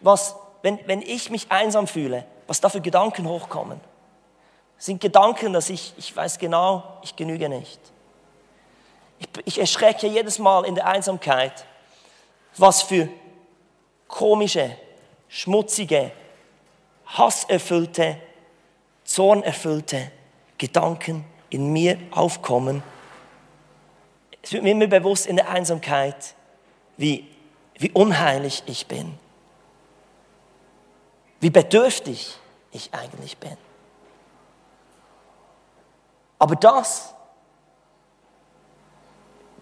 was, 0.00 0.34
wenn, 0.62 0.80
wenn 0.86 1.02
ich 1.02 1.28
mich 1.28 1.52
einsam 1.52 1.86
fühle, 1.86 2.24
was 2.46 2.60
da 2.60 2.68
für 2.68 2.80
Gedanken 2.80 3.26
hochkommen. 3.28 3.80
Das 4.76 4.86
sind 4.86 5.00
Gedanken, 5.00 5.52
dass 5.52 5.70
ich, 5.70 5.94
ich 5.96 6.14
weiß 6.14 6.38
genau, 6.38 6.98
ich 7.02 7.14
genüge 7.14 7.48
nicht. 7.48 7.80
Ich, 9.18 9.28
ich 9.44 9.58
erschrecke 9.60 10.06
jedes 10.08 10.38
Mal 10.38 10.64
in 10.64 10.74
der 10.74 10.86
Einsamkeit, 10.86 11.66
was 12.56 12.82
für 12.82 13.08
komische, 14.08 14.76
schmutzige, 15.28 16.10
hasserfüllte, 17.06 18.16
zornerfüllte 19.04 20.10
Gedanken 20.58 21.24
in 21.50 21.72
mir 21.72 21.98
aufkommen. 22.10 22.82
Es 24.42 24.52
wird 24.52 24.64
mir 24.64 24.70
immer 24.70 24.86
bewusst 24.86 25.26
in 25.26 25.36
der 25.36 25.48
Einsamkeit, 25.48 26.34
wie, 26.96 27.28
wie 27.78 27.90
unheilig 27.92 28.62
ich 28.66 28.86
bin, 28.86 29.18
wie 31.42 31.50
bedürftig 31.50 32.38
ich 32.70 32.94
eigentlich 32.94 33.36
bin. 33.36 33.56
Aber 36.38 36.54
das, 36.54 37.14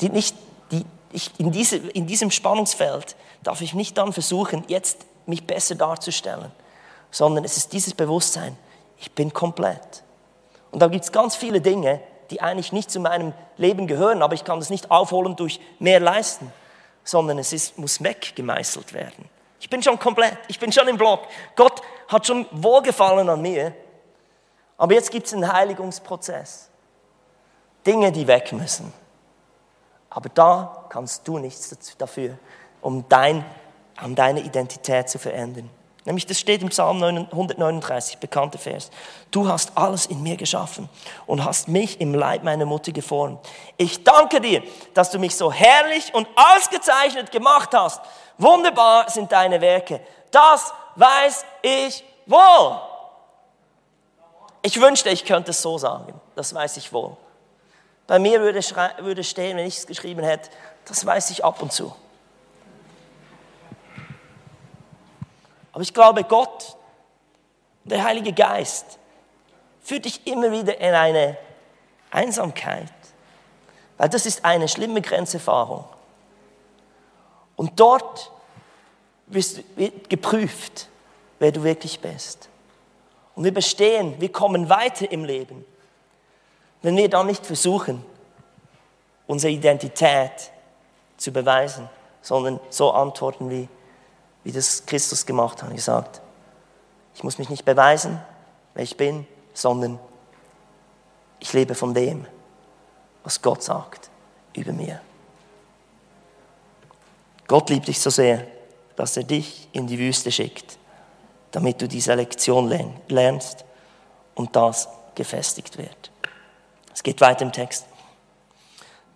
die 0.03 0.11
nicht, 0.11 0.37
die, 0.71 0.85
ich, 1.11 1.31
in, 1.41 1.51
diese, 1.51 1.79
in 1.79 2.07
diesem 2.07 2.31
Spannungsfeld 2.31 3.17
darf 3.43 3.63
ich 3.63 3.73
nicht 3.73 3.97
dann 3.97 4.13
versuchen, 4.13 4.63
jetzt 4.69 5.07
mich 5.25 5.47
besser 5.47 5.75
darzustellen, 5.75 6.53
sondern 7.11 7.45
es 7.45 7.57
ist 7.57 7.73
dieses 7.73 7.95
Bewusstsein, 7.95 8.59
ich 8.99 9.13
bin 9.13 9.33
komplett. 9.33 10.03
Und 10.73 10.83
da 10.83 10.89
gibt 10.89 11.05
es 11.05 11.13
ganz 11.13 11.35
viele 11.35 11.63
Dinge, 11.63 12.03
die 12.31 12.43
eigentlich 12.43 12.73
nicht 12.73 12.91
zu 12.91 13.01
meinem 13.01 13.33
Leben 13.57 13.87
gehören, 13.87 14.21
aber 14.21 14.35
ich 14.35 14.45
kann 14.45 14.61
das 14.61 14.69
nicht 14.69 14.91
aufholen 14.91 15.35
durch 15.35 15.61
mehr 15.79 15.99
leisten, 15.99 16.53
sondern 17.05 17.39
es 17.39 17.55
ist, 17.55 17.79
muss 17.79 18.05
weggemeißelt 18.05 18.93
werden. 18.93 19.31
Ich 19.61 19.69
bin 19.69 19.83
schon 19.83 19.99
komplett, 19.99 20.37
ich 20.49 20.59
bin 20.59 20.73
schon 20.73 20.89
im 20.89 20.97
Block. 20.97 21.29
Gott 21.55 21.83
hat 22.09 22.27
schon 22.27 22.47
Wohlgefallen 22.51 23.29
an 23.29 23.41
mir, 23.41 23.75
aber 24.77 24.95
jetzt 24.95 25.11
gibt 25.11 25.27
es 25.27 25.35
einen 25.35 25.53
Heiligungsprozess. 25.53 26.71
Dinge, 27.87 28.11
die 28.11 28.27
weg 28.27 28.53
müssen. 28.53 28.93
Aber 30.09 30.29
da 30.29 30.87
kannst 30.89 31.29
du 31.29 31.39
nichts 31.39 31.77
dafür, 31.97 32.39
um, 32.81 33.09
dein, 33.09 33.45
um 34.03 34.15
deine 34.15 34.41
Identität 34.41 35.09
zu 35.09 35.19
verändern. 35.19 35.71
Nämlich 36.05 36.25
das 36.25 36.41
steht 36.41 36.63
im 36.63 36.71
Psalm 36.71 37.03
139, 37.03 38.19
bekannter 38.19 38.59
Vers. 38.59 38.91
Du 39.31 39.47
hast 39.47 39.73
alles 39.77 40.07
in 40.07 40.23
mir 40.23 40.37
geschaffen 40.37 40.89
und 41.27 41.45
hast 41.45 41.69
mich 41.69 42.01
im 42.01 42.15
Leib 42.15 42.43
meiner 42.43 42.65
Mutter 42.65 42.93
geformt. 42.93 43.47
Ich 43.77 44.03
danke 44.03 44.41
dir, 44.41 44.63
dass 44.95 45.11
du 45.11 45.19
mich 45.19 45.37
so 45.37 45.53
herrlich 45.53 46.15
und 46.15 46.27
ausgezeichnet 46.35 47.31
gemacht 47.31 47.71
hast. 47.75 48.01
Wunderbar 48.39 49.11
sind 49.11 49.31
deine 49.31 49.61
Werke. 49.61 50.01
Das 50.31 50.73
weiß 50.97 51.45
ich 51.63 52.03
wohl. 52.25 52.81
Ich 54.63 54.81
wünschte, 54.81 55.11
ich 55.11 55.25
könnte 55.25 55.51
es 55.51 55.61
so 55.61 55.77
sagen. 55.77 56.19
Das 56.35 56.55
weiß 56.55 56.79
ich 56.79 56.93
wohl. 56.93 57.17
Bei 58.07 58.19
mir 58.19 58.41
würde, 58.41 58.61
würde 58.99 59.23
stehen, 59.23 59.57
wenn 59.57 59.67
ich 59.67 59.79
es 59.79 59.87
geschrieben 59.87 60.25
hätte, 60.25 60.51
das 60.87 61.05
weiß 61.05 61.31
ich 61.31 61.45
ab 61.45 61.61
und 61.63 61.73
zu. 61.73 61.95
Aber 65.81 65.85
ich 65.85 65.95
glaube, 65.95 66.25
Gott, 66.25 66.77
der 67.85 68.05
Heilige 68.05 68.35
Geist, 68.35 68.99
führt 69.83 70.05
dich 70.05 70.27
immer 70.27 70.53
wieder 70.53 70.79
in 70.79 70.93
eine 70.93 71.39
Einsamkeit, 72.11 72.93
weil 73.97 74.11
das 74.11 74.27
ist 74.27 74.45
eine 74.45 74.69
schlimme 74.69 75.01
Grenzerfahrung. 75.01 75.87
Und 77.57 77.81
dort 77.81 78.31
wirst, 79.29 79.63
wird 79.75 80.11
geprüft, 80.11 80.91
wer 81.39 81.51
du 81.51 81.63
wirklich 81.63 81.99
bist. 81.99 82.51
Und 83.35 83.45
wir 83.45 83.55
bestehen, 83.55 84.21
wir 84.21 84.31
kommen 84.31 84.69
weiter 84.69 85.11
im 85.11 85.25
Leben, 85.25 85.65
wenn 86.83 86.95
wir 86.95 87.09
dann 87.09 87.27
nicht 87.27 87.47
versuchen, 87.47 88.05
unsere 89.27 89.51
Identität 89.51 90.51
zu 91.17 91.33
beweisen, 91.33 91.89
sondern 92.21 92.61
so 92.69 92.91
antworten 92.91 93.49
wie, 93.49 93.67
wie 94.45 94.53
das 94.53 94.85
Christus 94.87 95.27
gemacht 95.27 95.63
hat, 95.63 95.75
gesagt, 95.75 96.21
Ich 97.15 97.25
muss 97.25 97.39
mich 97.39 97.51
nicht 97.51 97.65
beweisen, 97.65 98.21
wer 98.75 98.85
ich 98.85 98.97
bin, 98.97 99.27
sondern 99.53 99.99
ich 101.39 101.53
lebe 101.53 101.75
von 101.75 101.93
dem, 101.93 102.27
was 103.25 103.43
Gott 103.43 103.63
sagt 103.63 104.11
über 104.55 104.73
mir. 104.73 105.01
Gott 107.47 107.69
liebt 107.69 107.89
dich 107.89 108.01
so 108.01 108.11
sehr, 108.11 108.47
dass 108.97 109.17
er 109.17 109.25
dich 109.25 109.69
in 109.73 109.87
die 109.87 109.99
Wüste 109.99 110.31
schickt, 110.31 110.79
damit 111.51 111.83
du 111.83 111.89
diese 111.89 112.15
Lektion 112.15 112.95
lernst 113.09 113.65
und 114.35 114.55
das 114.55 114.89
gefestigt 115.15 115.77
wird. 115.77 116.11
Es 116.95 117.03
geht 117.03 117.21
weiter 117.21 117.45
im 117.45 117.53
Text. 117.53 117.87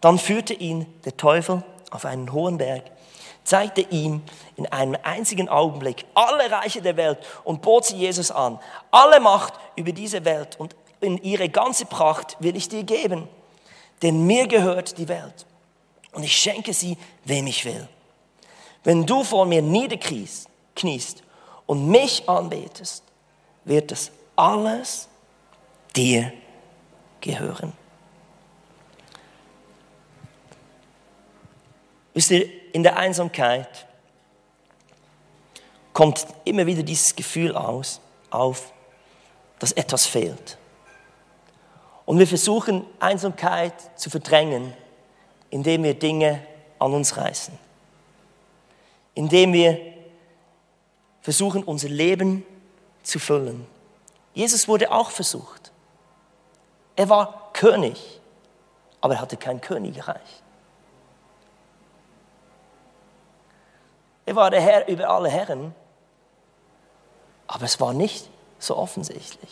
Dann 0.01 0.19
führte 0.19 0.53
ihn 0.53 0.87
der 1.05 1.17
Teufel 1.17 1.63
auf 1.91 2.05
einen 2.05 2.33
hohen 2.33 2.59
Berg, 2.59 2.91
zeigte 3.45 3.83
ihm 3.83 4.23
in 4.57 4.67
einem 4.67 4.97
einzigen 5.03 5.49
Augenblick 5.49 6.05
alle 6.15 6.51
Reiche 6.51 6.83
der 6.83 6.97
Welt 6.97 7.19
und 7.45 7.63
bot 7.63 7.85
sie 7.85 7.97
Jesus 7.97 8.31
an. 8.31 8.59
Alle 8.91 9.21
Macht 9.21 9.55
über 9.77 9.93
diese 9.93 10.25
Welt 10.25 10.59
und 10.59 10.75
in 11.01 11.19
ihre 11.19 11.49
ganze 11.49 11.85
Pracht 11.87 12.37
will 12.41 12.57
ich 12.57 12.69
dir 12.69 12.83
geben, 12.83 13.29
denn 14.03 14.27
mir 14.27 14.47
gehört 14.47 14.99
die 14.99 15.09
Welt 15.09 15.47
und 16.13 16.23
ich 16.23 16.37
schenke 16.37 16.73
sie, 16.73 16.97
wem 17.25 17.47
ich 17.47 17.65
will. 17.65 17.89
Wenn 18.83 19.07
du 19.07 19.23
vor 19.25 19.47
mir 19.47 19.63
niederkniest 19.63 20.49
und 21.67 21.89
mich 21.89 22.29
anbetest, 22.29 23.03
wird 23.65 23.93
es 23.93 24.11
alles 24.37 25.09
dir 25.95 26.33
gehören. 27.21 27.73
Wisst 32.13 32.31
ihr, 32.31 32.49
in 32.75 32.83
der 32.83 32.99
Einsamkeit 32.99 33.87
kommt 35.95 36.27
immer 36.45 36.67
wieder 36.67 36.83
dieses 36.83 37.17
Gefühl 37.17 37.57
aus, 37.57 38.03
auf, 38.29 38.73
dass 39.59 39.73
etwas 39.73 40.05
fehlt. 40.05 40.59
Und 42.05 42.19
wir 42.19 42.27
versuchen 42.27 42.85
Einsamkeit 43.01 43.75
zu 43.99 44.11
verdrängen, 44.11 44.75
indem 45.49 45.85
wir 45.85 45.95
Dinge 45.95 46.47
an 46.79 46.93
uns 46.93 47.17
reißen 47.17 47.65
indem 49.15 49.53
wir 49.53 49.81
versuchen, 51.23 51.63
unser 51.63 51.89
Leben 51.89 52.45
zu 53.03 53.19
füllen. 53.19 53.67
Jesus 54.35 54.69
wurde 54.69 54.91
auch 54.91 55.11
versucht. 55.11 55.73
Er 56.97 57.09
war 57.09 57.51
König, 57.53 58.21
aber 59.01 59.15
er 59.15 59.21
hatte 59.21 59.37
kein 59.37 59.61
Königreich. 59.61 60.43
Er 64.27 64.37
war 64.37 64.51
der 64.51 64.61
Herr 64.61 64.89
über 64.89 65.09
alle 65.09 65.29
Herren, 65.29 65.75
aber 67.47 67.65
es 67.65 67.79
war 67.81 67.93
nicht 67.93 68.29
so 68.59 68.77
offensichtlich. 68.77 69.51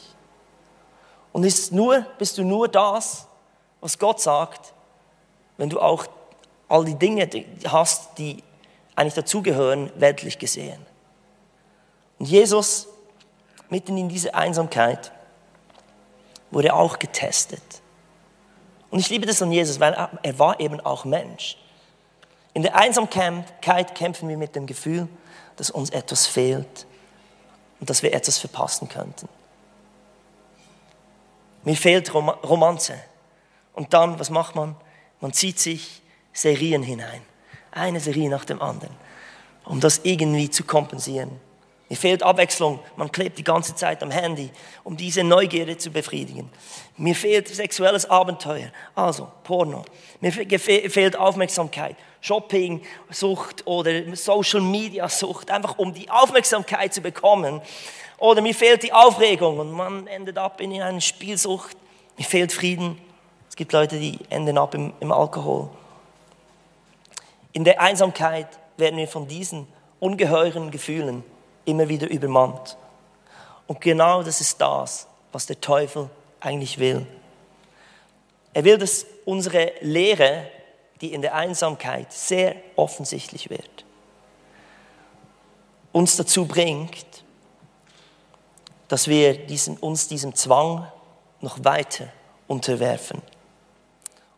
Und 1.32 1.44
ist 1.44 1.72
nur, 1.72 2.06
bist 2.18 2.38
du 2.38 2.44
nur 2.44 2.68
das, 2.68 3.26
was 3.80 3.98
Gott 3.98 4.20
sagt, 4.20 4.74
wenn 5.56 5.68
du 5.68 5.80
auch 5.80 6.06
all 6.68 6.84
die 6.84 6.94
Dinge 6.94 7.28
hast, 7.66 8.18
die 8.18 8.42
eigentlich 8.96 9.14
dazugehören, 9.14 9.90
weltlich 9.96 10.38
gesehen. 10.38 10.84
Und 12.18 12.26
Jesus, 12.26 12.88
mitten 13.68 13.96
in 13.96 14.08
dieser 14.08 14.34
Einsamkeit, 14.34 15.12
wurde 16.50 16.74
auch 16.74 16.98
getestet. 16.98 17.62
Und 18.90 18.98
ich 18.98 19.08
liebe 19.08 19.26
das 19.26 19.40
an 19.40 19.50
Jesus, 19.50 19.80
weil 19.80 19.94
er 20.22 20.38
war 20.38 20.60
eben 20.60 20.80
auch 20.80 21.04
Mensch. 21.04 21.56
In 22.54 22.62
der 22.62 22.76
Einsamkeit 22.76 23.94
kämpfen 23.94 24.28
wir 24.28 24.36
mit 24.36 24.54
dem 24.54 24.66
Gefühl, 24.66 25.08
dass 25.56 25.70
uns 25.70 25.90
etwas 25.90 26.26
fehlt 26.26 26.86
und 27.80 27.88
dass 27.88 28.02
wir 28.02 28.12
etwas 28.12 28.38
verpassen 28.38 28.88
könnten. 28.88 29.28
Mir 31.64 31.76
fehlt 31.76 32.12
Romanze. 32.14 32.94
Und 33.74 33.94
dann, 33.94 34.18
was 34.18 34.28
macht 34.28 34.54
man? 34.54 34.76
Man 35.20 35.32
zieht 35.32 35.58
sich 35.58 36.02
Serien 36.32 36.82
hinein 36.82 37.22
eine 37.72 38.00
Serie 38.00 38.28
nach 38.28 38.44
dem 38.44 38.62
anderen, 38.62 38.94
um 39.64 39.80
das 39.80 40.00
irgendwie 40.04 40.50
zu 40.50 40.64
kompensieren. 40.64 41.40
Mir 41.88 41.96
fehlt 41.96 42.22
Abwechslung. 42.22 42.80
Man 42.96 43.12
klebt 43.12 43.38
die 43.38 43.44
ganze 43.44 43.74
Zeit 43.74 44.02
am 44.02 44.10
Handy, 44.10 44.50
um 44.82 44.96
diese 44.96 45.24
Neugierde 45.24 45.76
zu 45.76 45.90
befriedigen. 45.90 46.50
Mir 46.96 47.14
fehlt 47.14 47.48
sexuelles 47.48 48.08
Abenteuer, 48.08 48.70
also 48.94 49.30
Porno. 49.44 49.84
Mir 50.20 50.32
fehlt 50.32 51.16
Aufmerksamkeit, 51.16 51.96
Shopping, 52.22 52.82
Sucht 53.10 53.66
oder 53.66 54.16
Social 54.16 54.62
Media 54.62 55.08
Sucht, 55.08 55.50
einfach 55.50 55.76
um 55.76 55.92
die 55.92 56.08
Aufmerksamkeit 56.08 56.94
zu 56.94 57.02
bekommen. 57.02 57.60
Oder 58.16 58.40
mir 58.40 58.54
fehlt 58.54 58.84
die 58.84 58.92
Aufregung 58.92 59.58
und 59.58 59.72
man 59.72 60.06
endet 60.06 60.38
ab 60.38 60.60
in 60.60 60.80
einer 60.80 61.00
Spielsucht. 61.00 61.76
Mir 62.16 62.24
fehlt 62.24 62.52
Frieden. 62.52 62.96
Es 63.48 63.56
gibt 63.56 63.72
Leute, 63.72 63.98
die 63.98 64.18
enden 64.30 64.56
ab 64.56 64.74
im, 64.74 64.92
im 65.00 65.10
Alkohol. 65.10 65.68
In 67.52 67.64
der 67.64 67.80
Einsamkeit 67.80 68.46
werden 68.76 68.96
wir 68.96 69.08
von 69.08 69.26
diesen 69.26 69.66
ungeheuren 69.98 70.70
Gefühlen 70.70 71.24
immer 71.64 71.88
wieder 71.88 72.08
übermannt. 72.08 72.76
Und 73.66 73.80
genau 73.80 74.22
das 74.22 74.40
ist 74.40 74.60
das, 74.60 75.08
was 75.32 75.46
der 75.46 75.60
Teufel 75.60 76.08
eigentlich 76.40 76.78
will. 76.78 77.04
Er 78.54 78.64
will, 78.64 78.78
dass 78.78 79.06
unsere 79.24 79.72
Lehre, 79.80 80.46
die 81.02 81.12
in 81.12 81.20
der 81.20 81.34
Einsamkeit 81.34 82.12
sehr 82.12 82.54
offensichtlich 82.76 83.50
wird, 83.50 83.84
uns 85.90 86.16
dazu 86.16 86.46
bringt, 86.46 87.24
dass 88.88 89.08
wir 89.08 89.46
diesen, 89.46 89.76
uns 89.76 90.06
diesem 90.06 90.34
Zwang 90.34 90.86
noch 91.40 91.64
weiter 91.64 92.06
unterwerfen. 92.46 93.20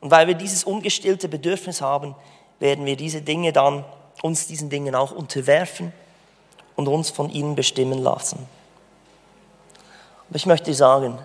Und 0.00 0.10
weil 0.10 0.26
wir 0.26 0.34
dieses 0.34 0.64
ungestillte 0.64 1.28
Bedürfnis 1.28 1.80
haben, 1.80 2.14
werden 2.60 2.86
wir 2.86 2.96
diese 2.96 3.20
Dinge 3.20 3.52
dann, 3.52 3.84
uns 4.22 4.46
diesen 4.46 4.70
Dingen 4.70 4.94
auch 4.94 5.12
unterwerfen 5.12 5.92
und 6.76 6.88
uns 6.88 7.10
von 7.10 7.28
ihnen 7.30 7.54
bestimmen 7.54 7.98
lassen. 7.98 8.46
Aber 10.28 10.36
ich 10.36 10.46
möchte 10.46 10.72
sagen, 10.72 11.18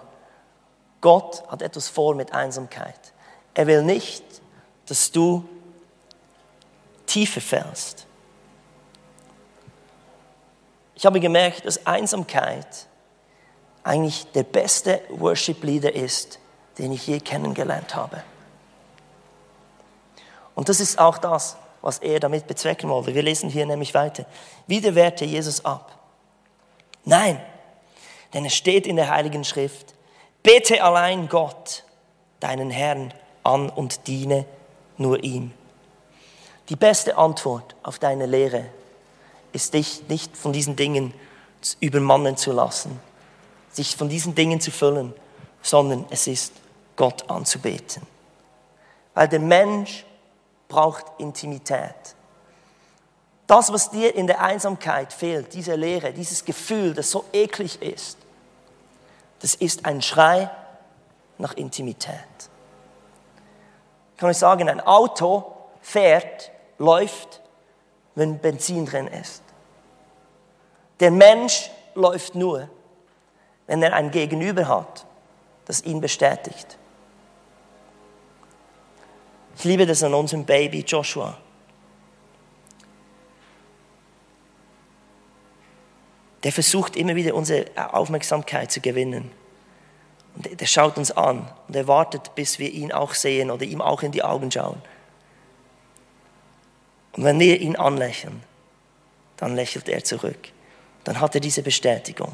Gott 1.02 1.44
hat 1.48 1.62
etwas 1.62 1.88
vor 1.88 2.14
mit 2.14 2.34
Einsamkeit. 2.34 3.14
Er 3.54 3.68
will 3.68 3.84
nicht, 3.84 4.24
dass 4.90 5.12
du 5.12 5.48
tiefer 7.06 7.42
fällst. 7.42 8.06
Ich 10.96 11.06
habe 11.06 11.20
gemerkt, 11.20 11.66
dass 11.66 11.86
Einsamkeit 11.86 12.88
eigentlich 13.84 14.26
der 14.34 14.44
beste 14.44 15.02
Worship-Leader 15.10 15.94
ist, 15.94 16.40
den 16.78 16.92
ich 16.92 17.08
je 17.08 17.20
kennengelernt 17.20 17.96
habe. 17.96 18.24
Und 20.56 20.70
das 20.70 20.80
ist 20.80 21.00
auch 21.00 21.18
das, 21.18 21.56
was 21.82 22.00
er 22.00 22.20
damit 22.20 22.48
bezwecken 22.48 22.90
wollte. 22.90 23.16
Wir 23.16 23.24
lesen 23.24 23.50
hier 23.50 23.66
nämlich 23.66 23.94
weiter. 23.94 24.26
Wieder 24.68 24.96
wehrte 24.96 25.24
Jesus 25.24 25.64
ab. 25.64 25.98
Nein, 27.06 27.40
denn 28.34 28.46
es 28.46 28.56
steht 28.56 28.86
in 28.86 28.98
der 28.98 29.10
Heiligen 29.10 29.46
Schrift, 29.46 29.96
bete 30.44 30.84
allein 30.84 31.30
Gott, 31.30 31.86
deinen 32.40 32.70
Herrn, 32.70 33.14
an 33.44 33.70
und 33.70 34.08
diene 34.08 34.46
nur 35.00 35.24
ihm. 35.24 35.52
Die 36.70 36.76
beste 36.76 37.18
Antwort 37.18 37.76
auf 37.82 37.98
deine 37.98 38.26
Lehre 38.26 38.66
ist 39.52 39.74
dich 39.74 40.08
nicht 40.08 40.38
von 40.38 40.54
diesen 40.54 40.76
Dingen 40.76 41.14
übermannen 41.80 42.38
zu 42.38 42.52
lassen, 42.52 43.00
sich 43.72 43.96
von 43.96 44.10
diesen 44.10 44.36
Dingen 44.36 44.62
zu 44.62 44.72
füllen, 44.72 45.14
sondern 45.62 46.06
es 46.10 46.28
ist 46.28 46.54
Gott 46.96 47.30
anzubeten. 47.30 48.04
Weil 49.14 49.28
der 49.28 49.40
Mensch 49.40 50.06
braucht 50.68 51.06
Intimität. 51.18 52.16
Das, 53.48 53.74
was 53.74 53.90
dir 53.90 54.14
in 54.14 54.28
der 54.28 54.42
Einsamkeit 54.42 55.12
fehlt, 55.12 55.54
diese 55.56 55.76
Leere, 55.76 56.14
dieses 56.14 56.46
Gefühl, 56.46 56.94
das 56.94 57.10
so 57.10 57.26
eklig 57.34 57.82
ist, 57.82 58.18
das 59.40 59.56
ist 59.56 59.86
ein 59.86 60.02
Schrei 60.02 60.52
nach 61.40 61.54
Intimität. 61.54 62.14
Kann 64.20 64.32
ich 64.32 64.38
sagen, 64.38 64.68
ein 64.68 64.82
Auto 64.82 65.56
fährt, 65.82 66.52
läuft, 66.78 67.42
wenn 68.16 68.38
Benzin 68.40 68.86
drin 68.86 69.08
ist. 69.08 69.42
Der 71.00 71.10
Mensch 71.10 71.72
läuft 71.96 72.36
nur, 72.36 72.70
wenn 73.66 73.82
er 73.82 73.94
ein 73.94 74.12
Gegenüber 74.12 74.68
hat, 74.68 75.06
das 75.64 75.82
ihn 75.84 76.02
bestätigt. 76.02 76.78
Ich 79.56 79.64
liebe 79.64 79.86
das 79.86 80.04
an 80.04 80.14
unserem 80.14 80.44
Baby 80.44 80.82
Joshua. 80.82 81.38
Der 86.44 86.52
versucht 86.52 86.98
immer 86.98 87.16
wieder 87.16 87.34
unsere 87.36 87.68
Aufmerksamkeit 87.94 88.70
zu 88.70 88.82
gewinnen. 88.82 89.32
Der 90.40 90.66
schaut 90.66 90.98
uns 90.98 91.12
an 91.12 91.52
und 91.68 91.76
er 91.76 91.88
wartet, 91.88 92.34
bis 92.34 92.60
wir 92.60 92.72
ihn 92.72 92.94
auch 92.94 93.14
sehen 93.14 93.52
oder 93.52 93.66
ihm 93.66 93.82
auch 93.82 94.04
in 94.04 94.14
die 94.14 94.24
Augen 94.24 94.50
schauen. 94.50 94.82
Und 97.12 97.26
wenn 97.26 97.38
wir 97.40 97.60
ihn 97.60 97.76
anlächeln, 97.76 98.42
dann 99.36 99.56
lächelt 99.56 99.90
er 99.90 100.02
zurück. 100.04 100.50
Dann 101.04 101.20
hat 101.20 101.36
er 101.36 101.42
diese 101.42 101.62
Bestätigung. 101.62 102.34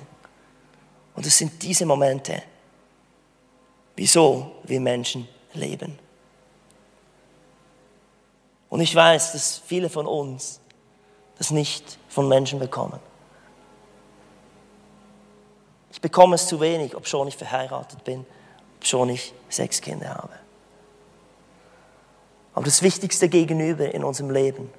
Und 1.16 1.26
es 1.26 1.38
sind 1.38 1.64
diese 1.64 1.88
Momente, 1.88 2.44
wieso 3.96 4.58
wir 4.64 4.80
Menschen 4.80 5.28
leben. 5.54 5.98
Und 8.70 8.82
ich 8.82 8.94
weiß, 8.94 9.32
dass 9.32 9.62
viele 9.66 9.90
von 9.90 10.06
uns 10.06 10.60
das 11.38 11.50
nicht 11.50 11.98
von 12.10 12.28
Menschen 12.28 12.60
bekommen. 12.60 13.00
Ich 15.96 16.02
bekomme 16.02 16.36
es 16.36 16.46
zu 16.46 16.60
wenig, 16.60 16.94
ob 16.94 17.08
schon 17.08 17.30
ich 17.30 17.38
verheiratet 17.38 18.04
bin, 18.04 18.26
ob 18.80 18.86
schon 18.86 19.08
ich 19.08 19.34
sechs 19.48 19.80
Kinder 19.80 20.10
habe. 20.10 20.34
Aber 22.54 22.66
das 22.66 22.82
wichtigste 22.82 23.30
Gegenüber 23.30 23.94
in 23.94 24.04
unserem 24.04 24.30
Leben 24.30 24.70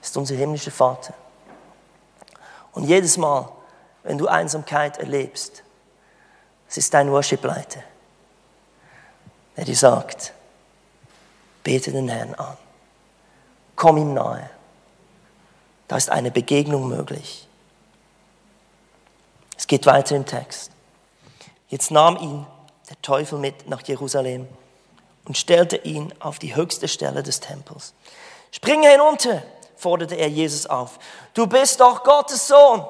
ist 0.00 0.16
unser 0.16 0.36
himmlischer 0.36 0.70
Vater. 0.70 1.14
Und 2.70 2.84
jedes 2.84 3.16
Mal, 3.16 3.50
wenn 4.04 4.18
du 4.18 4.28
Einsamkeit 4.28 4.98
erlebst, 4.98 5.64
es 6.68 6.76
ist 6.76 6.94
dein 6.94 7.10
Worship-Leiter, 7.10 7.82
der 9.56 9.64
dir 9.64 9.74
sagt, 9.74 10.32
bete 11.64 11.90
den 11.90 12.08
Herrn 12.08 12.36
an, 12.36 12.56
komm 13.74 13.96
ihm 13.96 14.14
nahe. 14.14 14.48
Da 15.88 15.96
ist 15.96 16.08
eine 16.08 16.30
Begegnung 16.30 16.88
möglich. 16.88 17.48
Es 19.60 19.66
geht 19.66 19.84
weiter 19.84 20.16
im 20.16 20.24
Text. 20.24 20.70
Jetzt 21.68 21.90
nahm 21.90 22.16
ihn 22.16 22.46
der 22.88 23.00
Teufel 23.02 23.38
mit 23.38 23.68
nach 23.68 23.82
Jerusalem 23.82 24.48
und 25.26 25.36
stellte 25.36 25.76
ihn 25.76 26.14
auf 26.18 26.38
die 26.38 26.56
höchste 26.56 26.88
Stelle 26.88 27.22
des 27.22 27.40
Tempels. 27.40 27.92
Springe 28.52 28.88
hinunter, 28.88 29.42
forderte 29.76 30.14
er 30.14 30.28
Jesus 30.28 30.64
auf. 30.64 30.98
Du 31.34 31.46
bist 31.46 31.78
doch 31.78 32.04
Gottes 32.04 32.48
Sohn. 32.48 32.82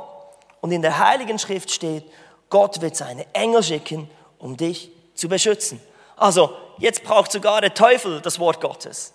Und 0.61 0.71
in 0.71 0.81
der 0.81 1.01
Heiligen 1.01 1.41
Schrift 1.41 1.73
steht, 1.73 2.05
Gott 2.51 2.81
wird 2.81 2.95
seine 2.95 3.27
Engel 3.35 3.65
schicken, 3.65 4.09
um 4.39 4.57
dich 4.57 4.93
zu 5.17 5.29
beschützen. 5.29 5.81
Also, 6.17 6.57
jetzt 6.79 7.03
braucht 7.03 7.33
sogar 7.33 7.63
der 7.63 7.75
Teufel 7.75 8.21
das 8.21 8.39
Wort 8.39 8.61
Gottes. 8.61 9.13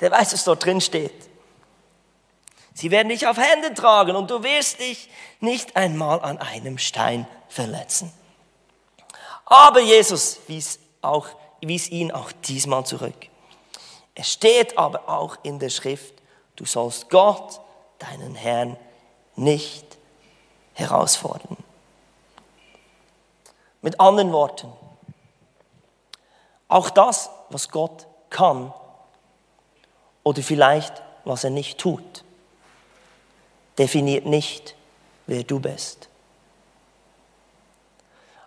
Der 0.00 0.10
weiß, 0.10 0.32
was 0.32 0.42
dort 0.42 0.64
drin 0.64 0.80
steht. 0.80 1.14
Sie 2.74 2.90
werden 2.90 3.08
dich 3.08 3.26
auf 3.26 3.38
Hände 3.38 3.72
tragen 3.72 4.16
und 4.16 4.30
du 4.30 4.42
wirst 4.42 4.80
dich 4.80 5.08
nicht 5.40 5.76
einmal 5.76 6.20
an 6.20 6.38
einem 6.38 6.76
Stein 6.78 7.26
verletzen. 7.48 8.12
Aber 9.46 9.80
Jesus 9.80 10.40
wies, 10.48 10.80
auch, 11.00 11.28
wies 11.60 11.88
ihn 11.88 12.10
auch 12.10 12.32
diesmal 12.32 12.84
zurück. 12.84 13.28
Es 14.16 14.32
steht 14.32 14.76
aber 14.76 15.08
auch 15.08 15.36
in 15.44 15.58
der 15.60 15.70
Schrift, 15.70 16.14
du 16.56 16.64
sollst 16.64 17.10
Gott, 17.10 17.60
deinen 17.98 18.34
Herrn, 18.34 18.76
nicht 19.36 19.86
herausfordern. 20.72 21.56
Mit 23.82 24.00
anderen 24.00 24.32
Worten, 24.32 24.72
auch 26.68 26.90
das, 26.90 27.30
was 27.50 27.68
Gott 27.68 28.06
kann 28.30 28.72
oder 30.24 30.42
vielleicht 30.42 31.04
was 31.24 31.44
er 31.44 31.50
nicht 31.50 31.78
tut, 31.78 32.23
definiert 33.78 34.26
nicht, 34.26 34.74
wer 35.26 35.42
du 35.42 35.60
bist. 35.60 36.08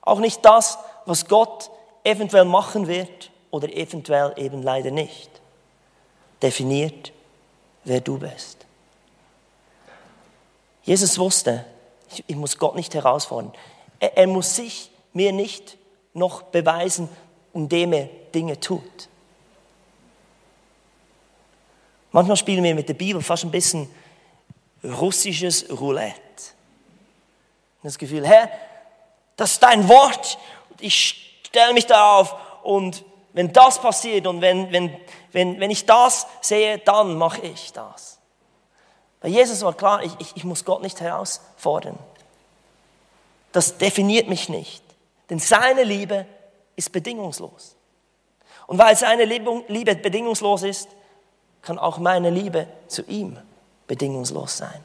Auch 0.01 0.19
nicht 0.19 0.43
das, 0.45 0.77
was 1.05 1.27
Gott 1.27 1.69
eventuell 2.03 2.45
machen 2.45 2.87
wird 2.87 3.31
oder 3.51 3.71
eventuell 3.73 4.33
eben 4.37 4.61
leider 4.61 4.91
nicht, 4.91 5.29
definiert, 6.41 7.11
wer 7.83 8.01
du 8.01 8.17
bist. 8.17 8.65
Jesus 10.83 11.19
wusste, 11.19 11.65
ich, 12.27 12.35
muss 12.35 12.57
Gott 12.57 12.75
nicht 12.75 12.93
herausfordern. 12.93 13.51
Er, 13.99 14.17
er 14.17 14.27
muss 14.27 14.55
sich 14.55 14.89
mir 15.11 15.33
nicht 15.33 15.77
noch 16.13 16.43
beweisen, 16.43 17.09
indem 17.53 17.91
er 17.91 18.05
Dinge 18.33 18.57
tut. 18.59 19.09
Manchmal 22.11 22.37
spielen 22.37 22.63
wir 22.63 22.73
mit 22.73 22.87
der 22.87 22.93
Bibel 22.93 23.21
fast 23.21 23.43
ein 23.43 23.51
bisschen 23.51 23.89
russisches 24.83 25.69
Roulette. 25.69 26.21
Das 27.83 27.97
Gefühl, 27.97 28.25
Herr, 28.27 28.49
das 29.35 29.53
ist 29.53 29.63
dein 29.63 29.87
Wort, 29.87 30.37
ich 30.79 31.39
stelle 31.43 31.73
mich 31.73 31.85
darauf 31.85 32.35
und 32.63 33.03
wenn 33.33 33.53
das 33.53 33.79
passiert 33.79 34.27
und 34.27 34.41
wenn, 34.41 34.71
wenn, 34.71 34.97
wenn, 35.31 35.59
wenn 35.59 35.71
ich 35.71 35.85
das 35.85 36.27
sehe, 36.41 36.79
dann 36.79 37.17
mache 37.17 37.41
ich 37.41 37.71
das. 37.71 38.19
Bei 39.21 39.29
Jesus 39.29 39.61
war 39.61 39.73
klar, 39.73 40.03
ich, 40.03 40.11
ich, 40.19 40.37
ich 40.37 40.43
muss 40.43 40.65
Gott 40.65 40.81
nicht 40.81 40.99
herausfordern. 41.01 41.97
Das 43.51 43.77
definiert 43.77 44.27
mich 44.27 44.49
nicht. 44.49 44.83
Denn 45.29 45.39
seine 45.39 45.83
Liebe 45.83 46.25
ist 46.75 46.91
bedingungslos. 46.91 47.75
Und 48.67 48.77
weil 48.77 48.95
seine 48.95 49.25
Liebe 49.25 49.95
bedingungslos 49.95 50.63
ist, 50.63 50.89
kann 51.61 51.79
auch 51.79 51.97
meine 51.97 52.29
Liebe 52.29 52.67
zu 52.87 53.03
ihm 53.03 53.39
bedingungslos 53.87 54.57
sein. 54.57 54.83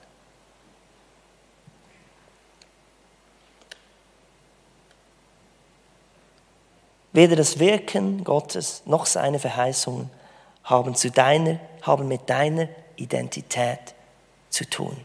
Weder 7.12 7.36
das 7.36 7.58
Wirken 7.58 8.24
Gottes 8.24 8.82
noch 8.86 9.04
seine 9.04 9.38
Verheißungen 9.38 10.08
haben, 10.64 10.94
zu 10.94 11.10
deiner, 11.10 11.60
haben 11.82 12.08
mit 12.08 12.28
deiner 12.30 12.68
Identität 12.96 13.94
zu 14.48 14.68
tun, 14.68 14.96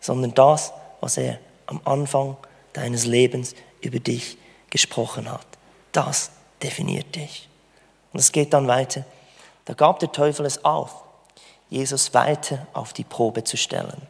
sondern 0.00 0.32
das, 0.34 0.72
was 1.00 1.18
er 1.18 1.38
am 1.66 1.80
Anfang 1.84 2.36
deines 2.72 3.04
Lebens 3.04 3.54
über 3.82 3.98
dich 3.98 4.38
gesprochen 4.70 5.30
hat. 5.30 5.46
Das 5.92 6.30
definiert 6.62 7.14
dich. 7.14 7.48
Und 8.12 8.20
es 8.20 8.32
geht 8.32 8.52
dann 8.52 8.68
weiter. 8.68 9.04
Da 9.68 9.74
gab 9.74 9.98
der 9.98 10.10
Teufel 10.10 10.46
es 10.46 10.64
auf, 10.64 11.04
Jesus 11.68 12.14
weiter 12.14 12.66
auf 12.72 12.94
die 12.94 13.04
Probe 13.04 13.44
zu 13.44 13.58
stellen 13.58 14.00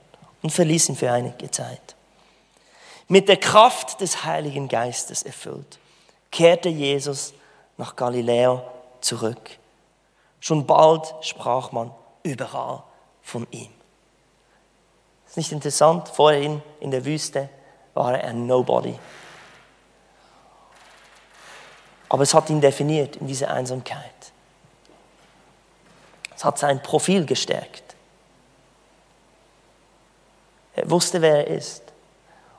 und 0.41 0.51
verließ 0.51 0.91
ihn 0.91 0.95
für 0.95 1.11
einige 1.11 1.51
Zeit. 1.51 1.97
Mit 3.09 3.29
der 3.29 3.39
Kraft 3.39 4.01
des 4.01 4.25
Heiligen 4.25 4.69
Geistes 4.69 5.25
erfüllt, 5.25 5.81
kehrte 6.31 6.69
Jesus 6.69 7.35
nach 7.77 7.97
Galiläa 7.97 8.63
zurück. 9.01 9.59
Schon 10.39 10.65
bald 10.65 11.13
sprach 11.23 11.73
man 11.73 11.91
überall 12.23 12.85
von 13.21 13.45
ihm. 13.51 13.73
Ist 15.27 15.39
nicht 15.39 15.51
interessant? 15.51 16.09
Vorhin 16.09 16.63
in 16.79 16.93
der 16.93 17.05
Wüste 17.05 17.49
war 17.95 18.17
er 18.17 18.29
ein 18.29 18.47
Nobody. 18.47 18.97
Aber 22.09 22.23
es 22.23 22.33
hat 22.33 22.49
ihn 22.49 22.61
definiert 22.61 23.17
in 23.17 23.27
dieser 23.27 23.51
Einsamkeit. 23.51 24.05
Es 26.39 26.45
hat 26.45 26.57
sein 26.57 26.81
Profil 26.81 27.27
gestärkt. 27.27 27.97
Er 30.77 30.89
wusste, 30.89 31.21
wer 31.21 31.49
er 31.49 31.57
ist. 31.57 31.83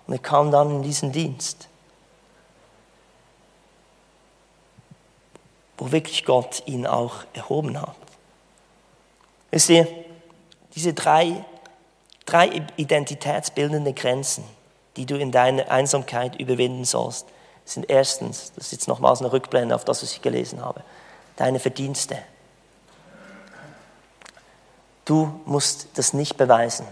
Und 0.06 0.16
er 0.16 0.20
kam 0.20 0.52
dann 0.52 0.70
in 0.70 0.84
diesen 0.84 1.14
Dienst, 1.14 1.70
wo 5.78 5.94
wirklich 5.94 6.26
Gott 6.26 6.62
ihn 6.66 6.86
auch 6.86 7.24
erhoben 7.32 7.82
hat. 7.82 7.96
Wisst 9.50 9.70
ihr, 9.70 9.88
diese 10.76 10.94
drei, 10.94 11.46
drei 12.26 12.62
identitätsbildende 12.76 13.94
Grenzen, 13.94 14.44
die 14.98 15.06
du 15.06 15.18
in 15.18 15.32
deiner 15.32 15.72
Einsamkeit 15.72 16.38
überwinden 16.38 16.84
sollst, 16.84 17.28
sind 17.64 17.90
erstens, 17.90 18.52
das 18.58 18.66
ist 18.66 18.72
jetzt 18.74 18.88
nochmals 18.90 19.22
eine 19.22 19.32
Rückblende 19.32 19.74
auf 19.74 19.86
das, 19.86 20.04
was 20.04 20.12
ich 20.12 20.22
gelesen 20.22 20.66
habe, 20.66 20.84
deine 21.38 21.62
Verdienste. 21.62 22.18
Du 25.10 25.42
musst 25.46 25.88
das 25.96 26.14
nicht 26.14 26.38
beweisen, 26.38 26.88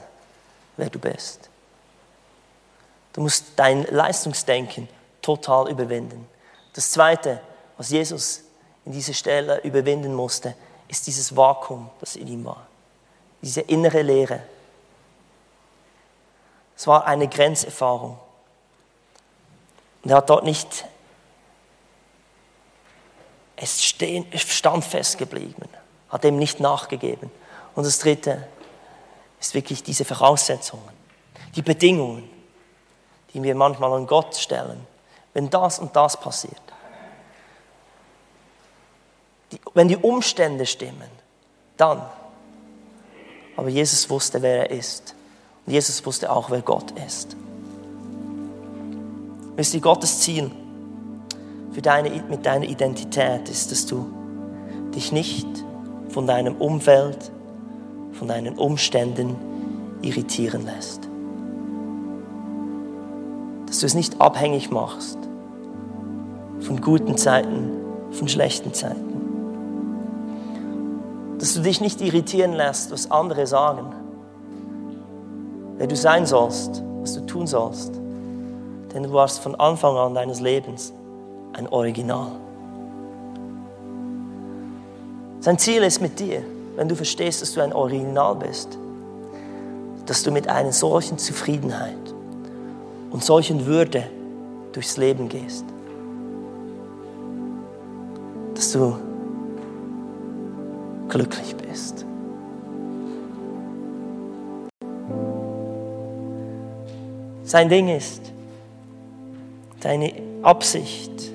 wer 0.76 0.90
du 0.90 0.98
bist. 0.98 1.52
Du 3.14 3.22
musst 3.22 3.46
dein 3.58 3.84
Leistungsdenken 3.84 4.90
total 5.22 5.70
überwinden. 5.70 6.28
Das 6.74 6.90
Zweite, 6.90 7.40
was 7.78 7.92
Jesus 7.92 8.42
in 8.86 8.92
dieser 8.92 9.14
Stelle 9.14 9.62
überwinden 9.62 10.16
musste, 10.16 10.56
ist 10.88 11.06
dieses 11.06 11.36
Vakuum, 11.36 11.92
das 12.00 12.16
in 12.16 12.28
ihm 12.28 12.44
war. 12.44 12.66
Diese 13.44 13.62
innere 13.62 14.02
Leere. 14.02 14.42
Es 16.76 16.88
war 16.88 17.06
eine 17.06 17.28
Grenzerfahrung. 17.28 18.18
Und 20.04 20.10
er 20.10 20.18
hat 20.18 20.30
dort 20.32 20.44
nicht, 20.44 20.86
es 23.58 23.84
stand 23.84 24.86
festgeblieben, 24.86 25.70
hat 26.10 26.24
dem 26.24 26.40
nicht 26.40 26.60
nachgegeben. 26.60 27.30
Und 27.78 27.86
das 27.86 28.00
Dritte 28.00 28.44
ist 29.40 29.54
wirklich 29.54 29.84
diese 29.84 30.04
Voraussetzungen, 30.04 30.90
die 31.56 31.62
Bedingungen, 31.62 32.28
die 33.32 33.44
wir 33.44 33.54
manchmal 33.54 33.94
an 33.94 34.08
Gott 34.08 34.36
stellen. 34.36 34.88
Wenn 35.36 35.48
das 35.52 35.78
und 35.78 35.96
das 35.96 36.20
passiert, 36.20 36.60
die, 39.52 39.60
wenn 39.76 39.88
die 39.88 39.96
Umstände 39.96 40.66
stimmen, 40.66 41.12
dann. 41.78 42.02
Aber 43.56 43.70
Jesus 43.70 44.10
wusste, 44.10 44.42
wer 44.42 44.72
er 44.72 44.72
ist. 44.72 45.14
Und 45.68 45.74
Jesus 45.74 46.04
wusste 46.04 46.32
auch, 46.32 46.50
wer 46.50 46.64
Gott 46.64 46.90
ist. 47.06 47.38
Wisst 49.56 49.76
ihr, 49.76 49.82
Gottes 49.82 50.22
Ziel 50.22 50.50
für 51.74 51.84
deine, 51.84 52.10
mit 52.24 52.44
deiner 52.44 52.66
Identität 52.66 53.48
ist, 53.50 53.72
dass 53.72 53.86
du 53.86 54.12
dich 54.96 55.12
nicht 55.12 55.46
von 56.10 56.26
deinem 56.26 56.56
Umfeld, 56.56 57.32
von 58.18 58.28
deinen 58.28 58.58
Umständen 58.58 59.36
irritieren 60.02 60.66
lässt. 60.66 61.08
Dass 63.68 63.80
du 63.80 63.86
es 63.86 63.94
nicht 63.94 64.20
abhängig 64.20 64.72
machst 64.72 65.18
von 66.62 66.82
guten 66.82 67.18
Zeiten, 67.18 67.72
von 68.12 68.28
schlechten 68.28 68.74
Zeiten. 68.74 69.06
Dass 71.40 71.54
du 71.54 71.62
dich 71.62 71.82
nicht 71.82 72.02
irritieren 72.02 72.54
lässt, 72.54 72.92
was 72.92 73.12
andere 73.12 73.46
sagen. 73.46 73.94
Wer 75.78 75.88
du 75.88 75.96
sein 75.96 76.26
sollst, 76.26 76.82
was 77.02 77.14
du 77.14 77.22
tun 77.22 77.46
sollst. 77.46 77.94
Denn 78.94 79.04
du 79.04 79.14
warst 79.14 79.40
von 79.40 79.54
Anfang 79.56 79.96
an 79.96 80.16
deines 80.16 80.40
Lebens 80.40 80.94
ein 81.54 81.68
Original. 81.68 82.32
Sein 85.40 85.60
Ziel 85.60 85.84
ist 85.84 86.02
mit 86.02 86.20
dir, 86.20 86.42
wenn 86.78 86.88
du 86.88 86.96
verstehst, 86.96 87.42
dass 87.42 87.54
du 87.54 87.62
ein 87.62 87.74
Original 87.74 88.36
bist, 88.36 88.78
dass 90.06 90.22
du 90.22 90.32
mit 90.32 90.48
einer 90.48 90.72
solchen 90.72 91.18
Zufriedenheit 91.18 91.98
und 93.10 93.24
solchen 93.24 93.66
Würde 93.66 94.04
durchs 94.74 94.96
Leben 94.96 95.28
gehst. 95.28 95.66
Dass 98.54 98.72
du 98.72 98.96
glücklich 101.10 101.56
bist. 101.56 102.06
Sein 107.44 107.70
Ding 107.70 107.90
ist, 107.90 108.22
deine 109.80 110.14
Absicht 110.44 111.32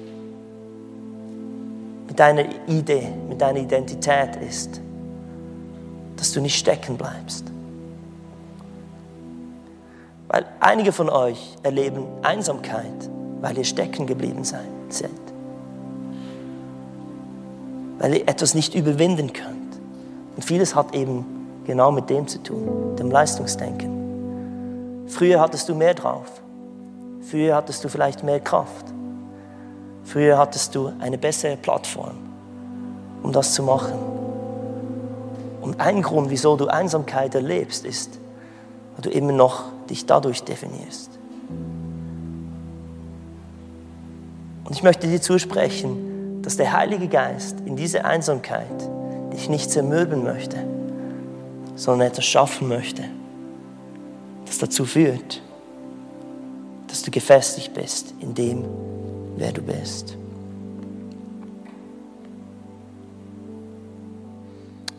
mit 2.06 2.20
deiner 2.20 2.44
Idee, 2.68 3.08
mit 3.28 3.40
deiner 3.40 3.58
Identität 3.58 4.36
ist, 4.36 4.80
dass 6.22 6.30
du 6.30 6.40
nicht 6.40 6.56
stecken 6.56 6.96
bleibst. 6.96 7.46
Weil 10.28 10.46
einige 10.60 10.92
von 10.92 11.10
euch 11.10 11.56
erleben 11.64 12.04
Einsamkeit, 12.22 13.10
weil 13.40 13.58
ihr 13.58 13.64
stecken 13.64 14.06
geblieben 14.06 14.44
seid. 14.44 14.60
Weil 17.98 18.14
ihr 18.14 18.28
etwas 18.28 18.54
nicht 18.54 18.76
überwinden 18.76 19.32
könnt. 19.32 19.80
Und 20.36 20.44
vieles 20.44 20.76
hat 20.76 20.94
eben 20.94 21.24
genau 21.64 21.90
mit 21.90 22.08
dem 22.08 22.28
zu 22.28 22.40
tun, 22.40 22.94
dem 22.94 23.10
Leistungsdenken. 23.10 25.08
Früher 25.08 25.40
hattest 25.40 25.68
du 25.68 25.74
mehr 25.74 25.94
drauf. 25.94 26.40
Früher 27.22 27.56
hattest 27.56 27.82
du 27.82 27.88
vielleicht 27.88 28.22
mehr 28.22 28.38
Kraft. 28.38 28.86
Früher 30.04 30.38
hattest 30.38 30.72
du 30.76 30.92
eine 31.00 31.18
bessere 31.18 31.56
Plattform, 31.56 32.14
um 33.24 33.32
das 33.32 33.54
zu 33.54 33.64
machen. 33.64 33.98
Und 35.62 35.80
ein 35.80 36.02
Grund, 36.02 36.28
wieso 36.28 36.56
du 36.56 36.66
Einsamkeit 36.66 37.34
erlebst, 37.36 37.86
ist, 37.86 38.18
weil 38.94 39.02
du 39.02 39.10
immer 39.10 39.32
noch 39.32 39.62
dich 39.88 40.04
dadurch 40.04 40.42
definierst. 40.42 41.10
Und 44.64 44.72
ich 44.72 44.82
möchte 44.82 45.06
dir 45.06 45.20
zusprechen, 45.20 46.42
dass 46.42 46.56
der 46.56 46.72
Heilige 46.72 47.06
Geist 47.06 47.60
in 47.64 47.76
dieser 47.76 48.04
Einsamkeit 48.04 48.66
dich 49.32 49.48
nicht 49.48 49.70
zermürben 49.70 50.24
möchte, 50.24 50.56
sondern 51.76 52.08
etwas 52.08 52.24
schaffen 52.24 52.68
möchte, 52.68 53.04
das 54.46 54.58
dazu 54.58 54.84
führt, 54.84 55.40
dass 56.88 57.02
du 57.02 57.12
gefestigt 57.12 57.72
bist 57.72 58.14
in 58.20 58.34
dem, 58.34 58.64
wer 59.36 59.52
du 59.52 59.62
bist. 59.62 60.16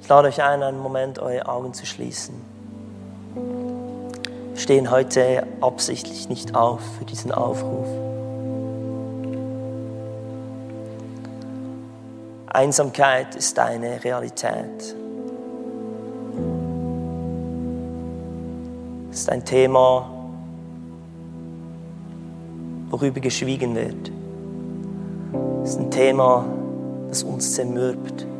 Ich 0.03 0.09
lade 0.09 0.27
euch 0.27 0.43
ein, 0.43 0.61
einen 0.61 0.79
Moment 0.79 1.17
eure 1.17 1.47
Augen 1.47 1.73
zu 1.73 1.85
schließen. 1.85 2.35
Wir 4.51 4.59
stehen 4.59 4.91
heute 4.91 5.47
absichtlich 5.61 6.27
nicht 6.27 6.55
auf 6.55 6.81
für 6.97 7.05
diesen 7.05 7.31
Aufruf. 7.31 7.87
Einsamkeit 12.47 13.33
ist 13.35 13.57
eine 13.57 14.03
Realität. 14.03 14.93
Es 19.09 19.19
ist 19.19 19.29
ein 19.29 19.45
Thema, 19.45 20.09
worüber 22.89 23.21
geschwiegen 23.21 23.73
wird. 23.73 24.11
Es 25.63 25.69
ist 25.69 25.79
ein 25.79 25.91
Thema, 25.91 26.43
das 27.07 27.23
uns 27.23 27.53
zermürbt. 27.53 28.32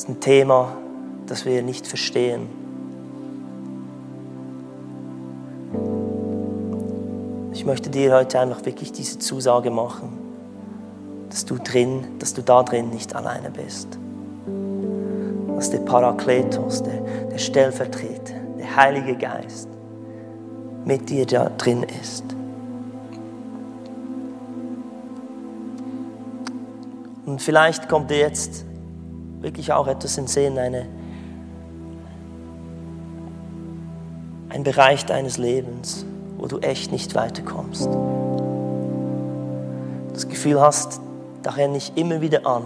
Ist 0.00 0.08
ein 0.08 0.18
Thema, 0.18 0.78
das 1.26 1.44
wir 1.44 1.62
nicht 1.62 1.86
verstehen. 1.86 2.48
Ich 7.52 7.66
möchte 7.66 7.90
dir 7.90 8.14
heute 8.14 8.40
einfach 8.40 8.64
wirklich 8.64 8.92
diese 8.92 9.18
Zusage 9.18 9.70
machen, 9.70 10.08
dass 11.28 11.44
du 11.44 11.58
drin, 11.58 12.06
dass 12.18 12.32
du 12.32 12.40
da 12.40 12.62
drin 12.62 12.88
nicht 12.88 13.14
alleine 13.14 13.50
bist. 13.50 13.98
Dass 15.54 15.68
der 15.68 15.80
Parakletos, 15.80 16.82
der, 16.82 17.02
der 17.30 17.38
Stellvertreter, 17.38 18.36
der 18.58 18.76
Heilige 18.76 19.16
Geist 19.16 19.68
mit 20.86 21.10
dir 21.10 21.26
da 21.26 21.50
drin 21.58 21.84
ist. 22.00 22.24
Und 27.26 27.42
vielleicht 27.42 27.86
kommt 27.86 28.10
dir 28.10 28.20
jetzt 28.20 28.64
wirklich 29.40 29.72
auch 29.72 29.86
etwas 29.86 30.18
in 30.18 30.26
Sinn, 30.26 30.58
eine, 30.58 30.86
ein 34.48 34.62
Bereich 34.62 35.06
deines 35.06 35.38
Lebens, 35.38 36.04
wo 36.36 36.46
du 36.46 36.58
echt 36.58 36.92
nicht 36.92 37.14
weiterkommst. 37.14 37.88
Das 40.12 40.28
Gefühl 40.28 40.60
hast, 40.60 41.00
da 41.42 41.50
renne 41.50 41.76
ich 41.76 41.92
immer 41.96 42.20
wieder 42.20 42.46
an. 42.46 42.64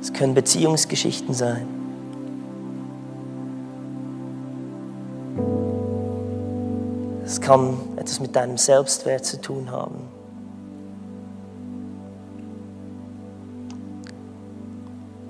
Es 0.00 0.12
können 0.12 0.34
Beziehungsgeschichten 0.34 1.34
sein. 1.34 1.66
Es 7.24 7.40
kann 7.40 7.74
etwas 7.96 8.18
mit 8.18 8.34
deinem 8.34 8.58
Selbstwert 8.58 9.24
zu 9.24 9.40
tun 9.40 9.70
haben. 9.70 10.19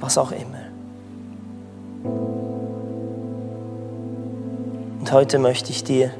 Was 0.00 0.18
auch 0.18 0.32
immer. 0.32 0.64
Und 5.00 5.12
heute 5.12 5.38
möchte 5.38 5.70
ich 5.70 5.84
dir 5.84 6.10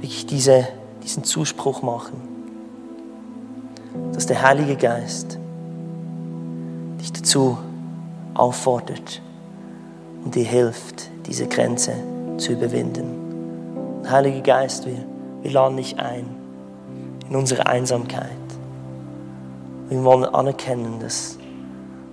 wirklich 0.00 0.26
diese, 0.26 0.68
diesen 1.02 1.24
Zuspruch 1.24 1.82
machen, 1.82 2.20
dass 4.12 4.26
der 4.26 4.42
Heilige 4.42 4.76
Geist 4.76 5.38
dich 7.00 7.12
dazu 7.12 7.58
auffordert 8.34 9.20
und 10.24 10.34
dir 10.34 10.44
hilft, 10.44 11.10
diese 11.26 11.46
Grenze 11.46 11.92
zu 12.36 12.52
überwinden. 12.52 14.04
Heiliger 14.08 14.40
Geist, 14.40 14.86
wir, 14.86 15.04
wir 15.42 15.50
laden 15.50 15.76
dich 15.76 15.98
ein 15.98 16.26
in 17.28 17.36
unsere 17.36 17.66
Einsamkeit. 17.66 18.30
Wir 19.88 20.02
wollen 20.04 20.24
anerkennen, 20.24 21.00
dass 21.00 21.38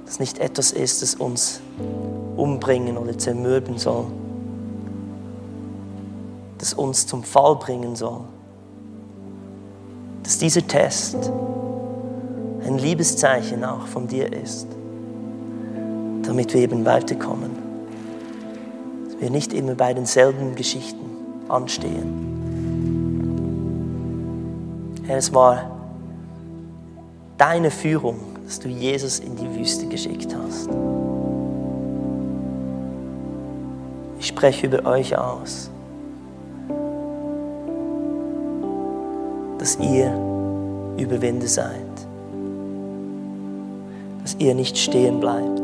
das 0.05 0.19
nicht 0.19 0.39
etwas 0.39 0.71
ist, 0.71 1.01
das 1.01 1.15
uns 1.15 1.61
umbringen 2.35 2.97
oder 2.97 3.17
zermürben 3.17 3.77
soll, 3.77 4.05
das 6.57 6.73
uns 6.73 7.07
zum 7.07 7.23
Fall 7.23 7.55
bringen 7.55 7.95
soll. 7.95 8.21
Dass 10.23 10.37
dieser 10.37 10.65
Test 10.65 11.31
ein 12.65 12.77
Liebeszeichen 12.77 13.63
auch 13.63 13.87
von 13.87 14.07
dir 14.07 14.31
ist, 14.31 14.67
damit 16.23 16.53
wir 16.53 16.61
eben 16.61 16.85
weiterkommen. 16.85 17.51
Dass 19.05 19.19
wir 19.19 19.29
nicht 19.29 19.53
immer 19.53 19.75
bei 19.75 19.93
denselben 19.93 20.55
Geschichten 20.55 21.03
anstehen. 21.49 22.33
Herr, 25.05 25.17
es 25.17 25.33
war 25.33 25.69
deine 27.37 27.71
Führung, 27.71 28.19
dass 28.45 28.59
du 28.59 28.67
Jesus 28.67 29.19
in 29.19 29.35
die 29.35 29.55
Wüste 29.55 29.87
geschickt 29.87 30.35
hast. 30.35 30.69
Ich 34.19 34.27
spreche 34.27 34.67
über 34.67 34.85
euch 34.85 35.17
aus, 35.17 35.69
dass 39.57 39.77
ihr 39.79 40.13
Überwinder 40.97 41.47
seid, 41.47 41.79
dass 44.21 44.35
ihr 44.39 44.55
nicht 44.55 44.77
stehen 44.77 45.19
bleibt. 45.19 45.61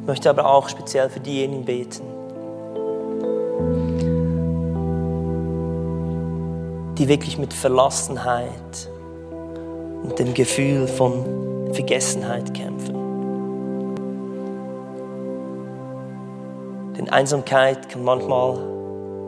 Ich 0.00 0.06
möchte 0.06 0.30
aber 0.30 0.46
auch 0.46 0.68
speziell 0.68 1.10
für 1.10 1.20
diejenigen 1.20 1.64
beten, 1.64 2.04
die 6.98 7.08
wirklich 7.08 7.38
mit 7.38 7.52
Verlassenheit 7.52 8.90
und 10.02 10.18
dem 10.18 10.32
Gefühl 10.34 10.88
von 10.88 11.72
Vergessenheit 11.72 12.54
kämpfen. 12.54 12.94
Denn 16.96 17.10
Einsamkeit 17.10 17.88
kann 17.88 18.02
manchmal 18.02 18.58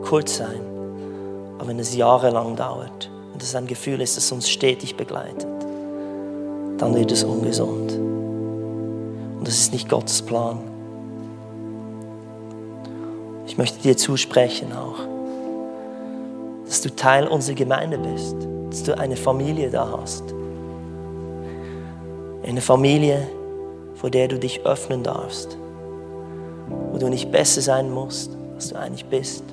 kurz 0.03 0.37
sein, 0.37 0.61
aber 1.57 1.67
wenn 1.67 1.79
es 1.79 1.95
jahrelang 1.95 2.55
dauert 2.55 3.11
und 3.33 3.43
es 3.43 3.53
ein 3.55 3.67
Gefühl 3.67 4.01
ist, 4.01 4.17
das 4.17 4.31
uns 4.31 4.49
stetig 4.49 4.97
begleitet, 4.97 5.47
dann 6.77 6.95
wird 6.95 7.11
es 7.11 7.23
ungesund. 7.23 7.91
Und 7.91 9.47
das 9.47 9.55
ist 9.55 9.73
nicht 9.73 9.89
Gottes 9.89 10.21
Plan. 10.21 10.59
Ich 13.45 13.57
möchte 13.57 13.79
dir 13.79 13.97
zusprechen 13.97 14.73
auch, 14.73 15.08
dass 16.69 16.81
du 16.81 16.95
Teil 16.95 17.27
unserer 17.27 17.55
Gemeinde 17.55 17.97
bist, 17.97 18.35
dass 18.69 18.83
du 18.83 18.95
eine 18.95 19.15
Familie 19.15 19.71
da 19.71 19.91
hast. 19.99 20.23
Eine 22.43 22.61
Familie, 22.61 23.27
vor 23.95 24.11
der 24.11 24.27
du 24.27 24.37
dich 24.37 24.63
öffnen 24.67 25.01
darfst, 25.01 25.57
wo 26.91 26.99
du 26.99 27.09
nicht 27.09 27.31
besser 27.31 27.61
sein 27.61 27.91
musst, 27.91 28.37
als 28.53 28.69
du 28.69 28.75
eigentlich 28.77 29.05
bist, 29.05 29.43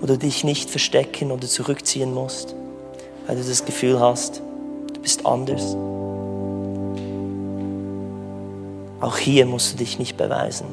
wo 0.00 0.06
du 0.06 0.16
dich 0.16 0.44
nicht 0.44 0.70
verstecken 0.70 1.32
oder 1.32 1.48
zurückziehen 1.48 2.14
musst, 2.14 2.54
weil 3.26 3.34
du 3.34 3.42
das 3.42 3.64
Gefühl 3.64 3.98
hast, 3.98 4.40
du 4.94 5.00
bist 5.00 5.26
anders. 5.26 5.76
Auch 9.00 9.16
hier 9.16 9.46
musst 9.46 9.72
du 9.72 9.78
dich 9.78 9.98
nicht 9.98 10.16
beweisen. 10.16 10.66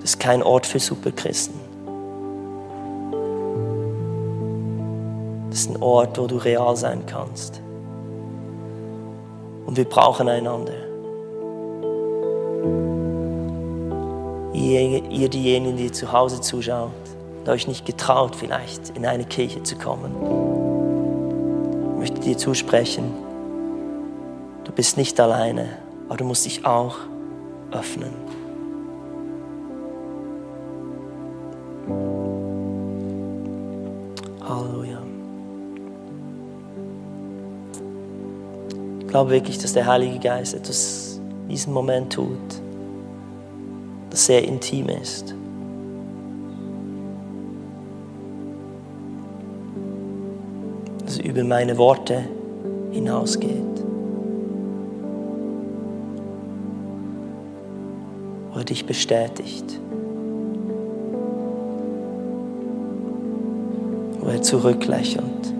Das 0.00 0.10
ist 0.10 0.20
kein 0.20 0.44
Ort 0.44 0.64
für 0.64 0.78
Superchristen. 0.78 1.63
Ein 5.68 5.82
Ort, 5.82 6.18
wo 6.18 6.26
du 6.26 6.36
real 6.36 6.76
sein 6.76 7.04
kannst. 7.06 7.60
Und 9.66 9.76
wir 9.76 9.84
brauchen 9.84 10.28
einander. 10.28 10.72
Ihr, 14.52 15.10
ihr 15.10 15.28
diejenigen, 15.28 15.76
die 15.76 15.90
zu 15.90 16.12
Hause 16.12 16.40
zuschaut 16.40 16.90
und 17.40 17.48
euch 17.48 17.66
nicht 17.66 17.86
getraut, 17.86 18.36
vielleicht 18.36 18.90
in 18.90 19.06
eine 19.06 19.24
Kirche 19.24 19.62
zu 19.62 19.76
kommen, 19.76 20.14
ich 21.92 21.98
möchte 21.98 22.20
dir 22.20 22.36
zusprechen, 22.36 23.12
du 24.64 24.72
bist 24.72 24.96
nicht 24.96 25.18
alleine, 25.18 25.78
aber 26.08 26.18
du 26.18 26.24
musst 26.24 26.44
dich 26.44 26.66
auch 26.66 26.96
öffnen. 27.72 28.43
Glaube 39.14 39.30
wirklich, 39.30 39.58
dass 39.58 39.72
der 39.72 39.86
Heilige 39.86 40.18
Geist 40.18 40.54
etwas 40.54 41.20
in 41.44 41.48
diesem 41.48 41.72
Moment 41.72 42.12
tut, 42.12 42.36
das 44.10 44.26
sehr 44.26 44.42
intim 44.42 44.88
ist. 44.88 45.36
Das 51.04 51.18
über 51.18 51.44
meine 51.44 51.78
Worte 51.78 52.24
hinausgeht. 52.90 53.84
Wo 58.52 58.58
er 58.58 58.64
dich 58.64 58.84
bestätigt. 58.84 59.78
Wo 64.18 64.26
er 64.26 64.42
zurücklächelt. 64.42 65.53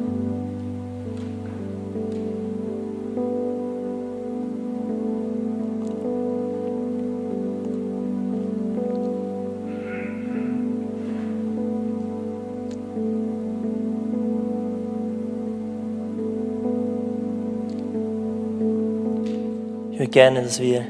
Gerne, 20.14 20.42
dass 20.42 20.60
wir 20.60 20.86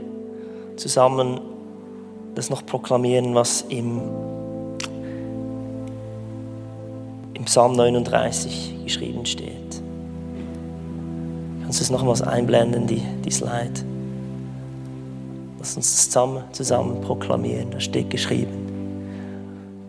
zusammen 0.77 1.41
das 2.35 2.51
noch 2.51 2.65
proklamieren, 2.67 3.35
was 3.35 3.63
im, 3.63 4.03
im 7.33 7.45
Psalm 7.47 7.73
39 7.73 8.85
geschrieben 8.85 9.25
steht. 9.25 9.83
Kannst 11.63 11.81
du 11.81 11.85
es 11.85 11.91
nochmals 11.91 12.21
einblenden, 12.21 12.87
die, 12.87 13.01
die 13.25 13.31
Slide? 13.31 13.73
Lass 15.59 15.75
uns 15.75 15.91
das 15.91 16.05
zusammen, 16.11 16.45
zusammen 16.53 17.01
proklamieren. 17.01 17.71
Da 17.71 17.81
steht 17.81 18.11
geschrieben, 18.11 18.53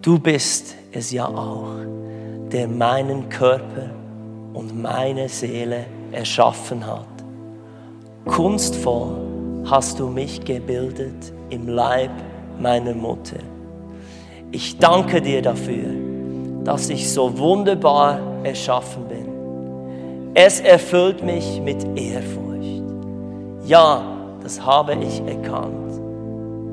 du 0.02 0.17
bist 0.17 0.76
es 0.93 1.12
ja 1.12 1.28
auch, 1.28 1.74
der 2.54 2.69
meinen 2.69 3.28
Körper 3.28 3.89
und 4.54 4.82
meine 4.82 5.28
Seele 5.28 5.88
erschaffen 6.13 6.88
hat. 6.88 7.06
Kunstvoll 8.24 9.25
hast 9.65 9.99
du 9.99 10.08
mich 10.08 10.43
gebildet 10.43 11.34
im 11.49 11.67
Leib 11.67 12.12
meiner 12.60 12.93
Mutter. 12.93 13.38
Ich 14.51 14.78
danke 14.78 15.21
dir 15.21 15.41
dafür, 15.41 15.89
dass 16.63 16.89
ich 16.89 17.12
so 17.12 17.38
wunderbar 17.38 18.19
erschaffen 18.43 19.08
bin. 19.08 20.34
Es 20.34 20.60
erfüllt 20.60 21.23
mich 21.23 21.62
mit 21.62 21.84
Ehrfurcht. 21.97 22.84
Ja, 23.65 24.01
das 24.41 24.63
habe 24.63 24.95
ich 24.95 25.21
erkannt. 25.21 25.73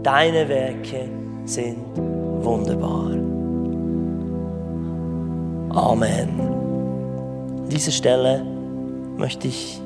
Deine 0.02 0.48
Werke 0.48 1.08
sind 1.44 1.96
wunderbar. 1.96 3.10
Amen. 5.74 6.28
An 7.62 7.68
dieser 7.70 7.92
Stelle 7.92 8.44
möchte 9.16 9.48
ich 9.48 9.80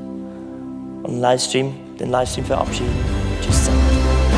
den 1.06 1.20
Livestream, 1.20 1.72
den 2.00 2.10
Livestream 2.10 2.46
verabschieden. 2.46 2.94
Tschüss 3.42 3.64
zusammen. 3.64 4.35